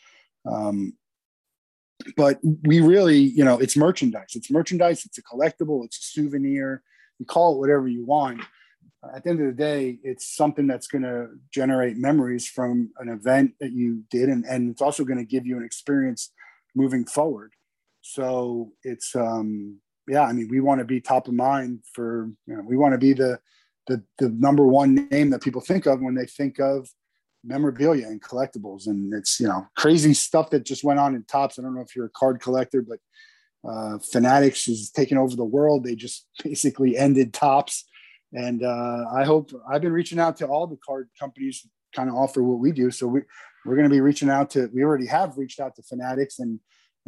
Um, 0.45 0.93
but 2.15 2.39
we 2.63 2.79
really, 2.81 3.17
you 3.19 3.43
know, 3.43 3.57
it's 3.59 3.75
merchandise. 3.75 4.31
It's 4.35 4.51
merchandise. 4.51 5.05
It's 5.05 5.17
a 5.17 5.23
collectible. 5.23 5.85
It's 5.85 5.97
a 5.97 6.21
souvenir. 6.21 6.81
You 7.19 7.25
call 7.25 7.55
it 7.55 7.59
whatever 7.59 7.87
you 7.87 8.05
want. 8.05 8.41
At 9.15 9.23
the 9.23 9.29
end 9.29 9.39
of 9.39 9.47
the 9.47 9.53
day, 9.53 9.99
it's 10.03 10.35
something 10.35 10.67
that's 10.67 10.87
going 10.87 11.03
to 11.03 11.29
generate 11.53 11.97
memories 11.97 12.47
from 12.47 12.91
an 12.99 13.07
event 13.09 13.53
that 13.61 13.71
you 13.71 14.03
did, 14.11 14.27
and, 14.27 14.43
and 14.43 14.69
it's 14.69 14.81
also 14.81 15.05
going 15.05 15.19
to 15.19 15.25
give 15.25 15.45
you 15.45 15.57
an 15.57 15.63
experience 15.63 16.31
moving 16.75 17.05
forward. 17.05 17.53
So 18.01 18.73
it's 18.83 19.15
um, 19.15 19.79
yeah, 20.09 20.23
I 20.23 20.33
mean, 20.33 20.47
we 20.49 20.59
want 20.59 20.79
to 20.79 20.85
be 20.85 20.99
top 20.99 21.27
of 21.27 21.33
mind 21.33 21.83
for 21.93 22.29
you 22.47 22.55
know, 22.55 22.63
we 22.65 22.77
want 22.77 22.93
to 22.93 22.97
be 22.97 23.13
the 23.13 23.39
the 23.87 24.03
the 24.17 24.29
number 24.29 24.65
one 24.65 25.07
name 25.09 25.29
that 25.29 25.41
people 25.41 25.61
think 25.61 25.85
of 25.85 26.01
when 26.01 26.15
they 26.15 26.25
think 26.25 26.59
of 26.59 26.89
memorabilia 27.43 28.07
and 28.07 28.21
collectibles. 28.21 28.87
And 28.87 29.13
it's 29.13 29.39
you 29.39 29.47
know 29.47 29.67
crazy 29.77 30.13
stuff 30.13 30.49
that 30.49 30.65
just 30.65 30.83
went 30.83 30.99
on 30.99 31.15
in 31.15 31.23
Topps. 31.23 31.59
I 31.59 31.61
don't 31.61 31.75
know 31.75 31.81
if 31.81 31.95
you're 31.95 32.07
a 32.07 32.11
card 32.15 32.41
collector, 32.41 32.81
but 32.81 32.99
uh, 33.69 33.99
Fanatics 33.99 34.67
is 34.67 34.89
taking 34.89 35.17
over 35.17 35.35
the 35.35 35.45
world. 35.45 35.83
They 35.83 35.95
just 35.95 36.27
basically 36.43 36.97
ended 36.97 37.33
Topps. 37.33 37.85
And 38.31 38.63
uh, 38.63 39.05
I 39.11 39.23
hope 39.23 39.51
I've 39.69 39.81
been 39.81 39.91
reaching 39.91 40.19
out 40.19 40.37
to 40.37 40.45
all 40.45 40.67
the 40.67 40.77
card 40.85 41.09
companies, 41.19 41.67
kind 41.95 42.09
of 42.09 42.15
offer 42.15 42.43
what 42.43 42.59
we 42.59 42.71
do. 42.71 42.91
So 42.91 43.07
we 43.07 43.21
we're 43.65 43.75
going 43.75 43.89
to 43.89 43.93
be 43.93 44.01
reaching 44.01 44.29
out 44.29 44.51
to. 44.51 44.69
We 44.73 44.83
already 44.83 45.07
have 45.07 45.37
reached 45.37 45.59
out 45.59 45.75
to 45.75 45.83
Fanatics 45.83 46.39
and 46.39 46.59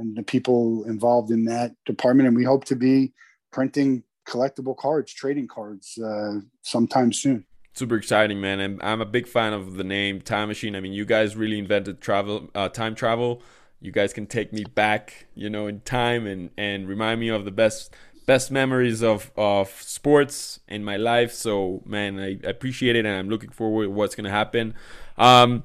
and 0.01 0.17
the 0.17 0.23
people 0.23 0.83
involved 0.85 1.31
in 1.31 1.45
that 1.45 1.71
department. 1.85 2.27
And 2.27 2.35
we 2.35 2.43
hope 2.43 2.65
to 2.65 2.75
be 2.75 3.13
printing 3.51 4.03
collectible 4.27 4.75
cards, 4.75 5.13
trading 5.13 5.47
cards 5.47 5.97
uh, 5.97 6.39
sometime 6.61 7.13
soon. 7.13 7.45
Super 7.73 7.95
exciting, 7.95 8.41
man! 8.41 8.59
And 8.59 8.83
I'm 8.83 8.99
a 8.99 9.05
big 9.05 9.27
fan 9.27 9.53
of 9.53 9.75
the 9.75 9.85
name 9.85 10.19
Time 10.19 10.49
Machine. 10.49 10.75
I 10.75 10.81
mean, 10.81 10.91
you 10.91 11.05
guys 11.05 11.37
really 11.37 11.57
invented 11.57 12.01
travel, 12.01 12.49
uh, 12.53 12.67
time 12.67 12.95
travel. 12.95 13.41
You 13.79 13.91
guys 13.93 14.11
can 14.11 14.27
take 14.27 14.51
me 14.51 14.65
back, 14.65 15.27
you 15.35 15.49
know, 15.49 15.67
in 15.67 15.79
time 15.81 16.27
and 16.27 16.49
and 16.57 16.87
remind 16.87 17.21
me 17.21 17.29
of 17.29 17.45
the 17.45 17.51
best 17.51 17.95
best 18.25 18.51
memories 18.51 19.01
of 19.01 19.31
of 19.37 19.69
sports 19.81 20.59
in 20.67 20.83
my 20.83 20.97
life. 20.97 21.31
So, 21.31 21.81
man, 21.85 22.19
I, 22.19 22.39
I 22.45 22.49
appreciate 22.49 22.97
it, 22.97 23.05
and 23.05 23.17
I'm 23.17 23.29
looking 23.29 23.51
forward 23.51 23.85
to 23.85 23.91
what's 23.91 24.15
gonna 24.15 24.29
happen. 24.29 24.73
Um, 25.17 25.63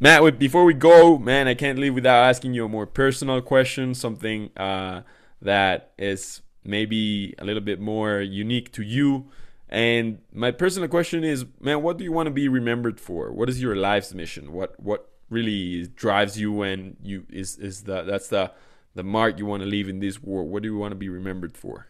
Matt, 0.00 0.38
before 0.38 0.64
we 0.64 0.74
go, 0.74 1.18
man, 1.18 1.46
I 1.46 1.54
can't 1.54 1.78
leave 1.78 1.94
without 1.94 2.24
asking 2.24 2.54
you 2.54 2.64
a 2.64 2.68
more 2.68 2.86
personal 2.86 3.40
question, 3.40 3.94
something 3.94 4.50
uh, 4.56 5.02
that 5.40 5.92
is 5.98 6.42
maybe 6.64 7.34
a 7.38 7.44
little 7.44 7.62
bit 7.62 7.80
more 7.80 8.20
unique 8.20 8.72
to 8.72 8.82
you. 8.82 9.30
And 9.68 10.18
my 10.32 10.50
personal 10.50 10.88
question 10.88 11.22
is, 11.24 11.44
man, 11.60 11.82
what 11.82 11.96
do 11.96 12.04
you 12.04 12.12
want 12.12 12.26
to 12.26 12.32
be 12.32 12.48
remembered 12.48 13.00
for? 13.00 13.32
What 13.32 13.48
is 13.48 13.62
your 13.62 13.76
life's 13.76 14.14
mission? 14.14 14.52
What 14.52 14.78
what 14.78 15.10
really 15.30 15.88
drives 15.88 16.38
you 16.38 16.62
and 16.62 16.96
you 17.02 17.26
is 17.30 17.56
is 17.58 17.82
the 17.82 18.02
that's 18.02 18.28
the 18.28 18.52
the 18.94 19.02
mark 19.02 19.38
you 19.38 19.46
want 19.46 19.62
to 19.62 19.68
leave 19.68 19.88
in 19.88 20.00
this 20.00 20.22
world? 20.22 20.50
What 20.50 20.62
do 20.62 20.68
you 20.68 20.76
want 20.76 20.92
to 20.92 20.96
be 20.96 21.08
remembered 21.08 21.56
for? 21.56 21.86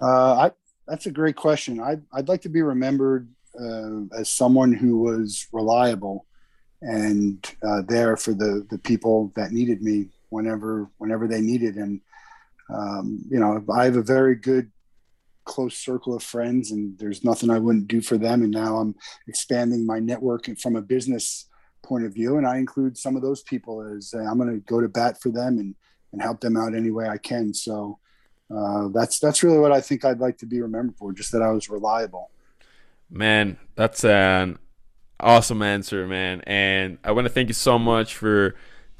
Uh, 0.00 0.34
I 0.34 0.50
that's 0.86 1.06
a 1.06 1.10
great 1.10 1.36
question. 1.36 1.80
I'd 1.80 2.02
I'd 2.12 2.28
like 2.28 2.42
to 2.42 2.48
be 2.48 2.62
remembered 2.62 3.28
uh, 3.60 4.18
as 4.18 4.28
someone 4.28 4.72
who 4.72 4.98
was 4.98 5.46
reliable 5.52 6.26
and 6.84 7.56
uh, 7.66 7.82
there 7.88 8.16
for 8.16 8.34
the 8.34 8.66
the 8.70 8.78
people 8.78 9.32
that 9.36 9.52
needed 9.52 9.82
me 9.82 10.08
whenever 10.28 10.90
whenever 10.98 11.26
they 11.26 11.40
needed. 11.40 11.76
And 11.76 12.00
um, 12.72 13.24
you 13.28 13.38
know, 13.38 13.64
I 13.74 13.84
have 13.84 13.96
a 13.96 14.02
very 14.02 14.36
good 14.36 14.70
close 15.44 15.76
circle 15.76 16.14
of 16.14 16.22
friends, 16.22 16.70
and 16.70 16.98
there's 16.98 17.24
nothing 17.24 17.50
I 17.50 17.58
wouldn't 17.58 17.88
do 17.88 18.00
for 18.00 18.18
them. 18.18 18.42
And 18.42 18.50
now 18.50 18.76
I'm 18.76 18.94
expanding 19.26 19.86
my 19.86 19.98
network 19.98 20.46
from 20.58 20.76
a 20.76 20.82
business 20.82 21.46
point 21.82 22.04
of 22.04 22.14
view, 22.14 22.36
and 22.36 22.46
I 22.46 22.58
include 22.58 22.98
some 22.98 23.16
of 23.16 23.22
those 23.22 23.42
people 23.42 23.82
as 23.96 24.14
uh, 24.14 24.18
I'm 24.18 24.38
going 24.38 24.50
to 24.50 24.60
go 24.60 24.80
to 24.80 24.88
bat 24.88 25.20
for 25.20 25.30
them 25.30 25.58
and 25.58 25.74
and 26.12 26.22
help 26.22 26.40
them 26.40 26.56
out 26.56 26.74
any 26.74 26.90
way 26.90 27.08
I 27.08 27.18
can. 27.18 27.54
So. 27.54 27.98
Uh, 28.54 28.88
that's 28.92 29.18
that's 29.18 29.42
really 29.42 29.58
what 29.58 29.72
I 29.72 29.80
think 29.80 30.04
I'd 30.04 30.20
like 30.20 30.36
to 30.38 30.46
be 30.46 30.60
remembered 30.60 30.96
for. 30.98 31.14
Just 31.14 31.32
that 31.32 31.40
I 31.40 31.50
was 31.50 31.70
reliable. 31.70 32.30
Man, 33.10 33.56
that's 33.74 34.04
an 34.04 34.58
awesome 35.24 35.62
answer, 35.62 36.06
man. 36.06 36.42
And 36.46 36.98
I 37.02 37.12
want 37.12 37.24
to 37.24 37.32
thank 37.32 37.48
you 37.48 37.54
so 37.54 37.78
much 37.78 38.14
for 38.14 38.54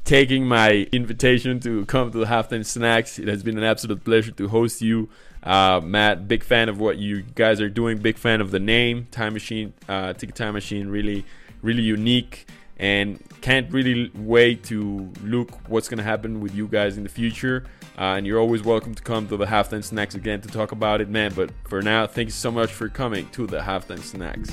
taking 0.04 0.46
my 0.46 0.88
invitation 0.92 1.60
to 1.60 1.84
come 1.86 2.10
to 2.10 2.18
the 2.18 2.26
halftime 2.26 2.64
snacks. 2.64 3.18
It 3.18 3.28
has 3.28 3.42
been 3.42 3.56
an 3.56 3.64
absolute 3.64 4.02
pleasure 4.04 4.32
to 4.32 4.48
host 4.48 4.82
you. 4.82 5.08
Uh, 5.42 5.80
Matt, 5.84 6.26
big 6.26 6.42
fan 6.42 6.68
of 6.68 6.80
what 6.80 6.96
you 6.96 7.22
guys 7.22 7.60
are 7.60 7.68
doing. 7.68 7.98
Big 7.98 8.16
fan 8.16 8.40
of 8.40 8.50
the 8.50 8.58
name 8.58 9.06
Time 9.10 9.34
Machine, 9.34 9.74
uh, 9.88 10.14
Ticket 10.14 10.34
Time 10.34 10.54
Machine. 10.54 10.88
Really, 10.88 11.24
really 11.62 11.82
unique, 11.82 12.46
and 12.78 13.22
can't 13.42 13.70
really 13.70 14.10
wait 14.14 14.64
to 14.64 15.12
look 15.22 15.68
what's 15.68 15.88
gonna 15.88 16.02
happen 16.02 16.40
with 16.40 16.54
you 16.54 16.66
guys 16.66 16.96
in 16.96 17.02
the 17.02 17.08
future. 17.10 17.64
Uh, 17.96 18.16
and 18.16 18.26
you're 18.26 18.40
always 18.40 18.62
welcome 18.62 18.94
to 18.94 19.02
come 19.02 19.28
to 19.28 19.36
the 19.36 19.46
halftime 19.46 19.84
snacks 19.84 20.14
again 20.14 20.40
to 20.40 20.48
talk 20.48 20.72
about 20.72 21.00
it, 21.00 21.08
man. 21.08 21.32
But 21.34 21.50
for 21.68 21.80
now, 21.82 22.06
thank 22.06 22.28
you 22.28 22.32
so 22.32 22.50
much 22.50 22.72
for 22.72 22.88
coming 22.88 23.28
to 23.30 23.46
the 23.46 23.60
halftime 23.60 24.02
snacks. 24.02 24.50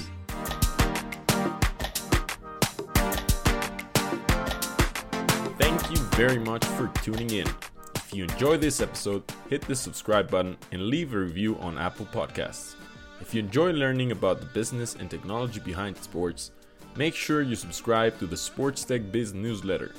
Very 6.28 6.38
much 6.38 6.64
for 6.78 6.88
tuning 7.02 7.32
in. 7.32 7.48
If 7.96 8.14
you 8.14 8.26
enjoy 8.26 8.58
this 8.58 8.80
episode, 8.80 9.24
hit 9.50 9.62
the 9.62 9.76
subscribe 9.76 10.30
button 10.30 10.56
and 10.72 10.84
leave 10.84 11.16
a 11.16 11.18
review 11.18 11.58
on 11.58 11.80
Apple 11.80 12.06
Podcasts. 12.14 12.76
If 13.22 13.34
you 13.34 13.40
enjoy 13.40 13.72
learning 13.72 14.12
about 14.12 14.40
the 14.40 14.46
business 14.60 14.94
and 14.94 15.10
technology 15.10 15.60
behind 15.60 15.98
sports, 15.98 16.52
make 16.96 17.16
sure 17.16 17.42
you 17.42 17.56
subscribe 17.56 18.20
to 18.20 18.28
the 18.28 18.38
Sports 18.38 18.84
Tech 18.84 19.12
Biz 19.12 19.34
newsletter. 19.34 19.96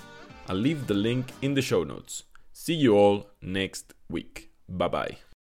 I'll 0.48 0.62
leave 0.68 0.86
the 0.86 0.94
link 0.94 1.26
in 1.42 1.54
the 1.54 1.62
show 1.70 1.82
notes. 1.82 2.22
See 2.52 2.74
you 2.74 2.94
all 2.96 3.26
next 3.40 3.92
week. 4.08 4.52
Bye 4.68 4.88
bye. 4.88 5.31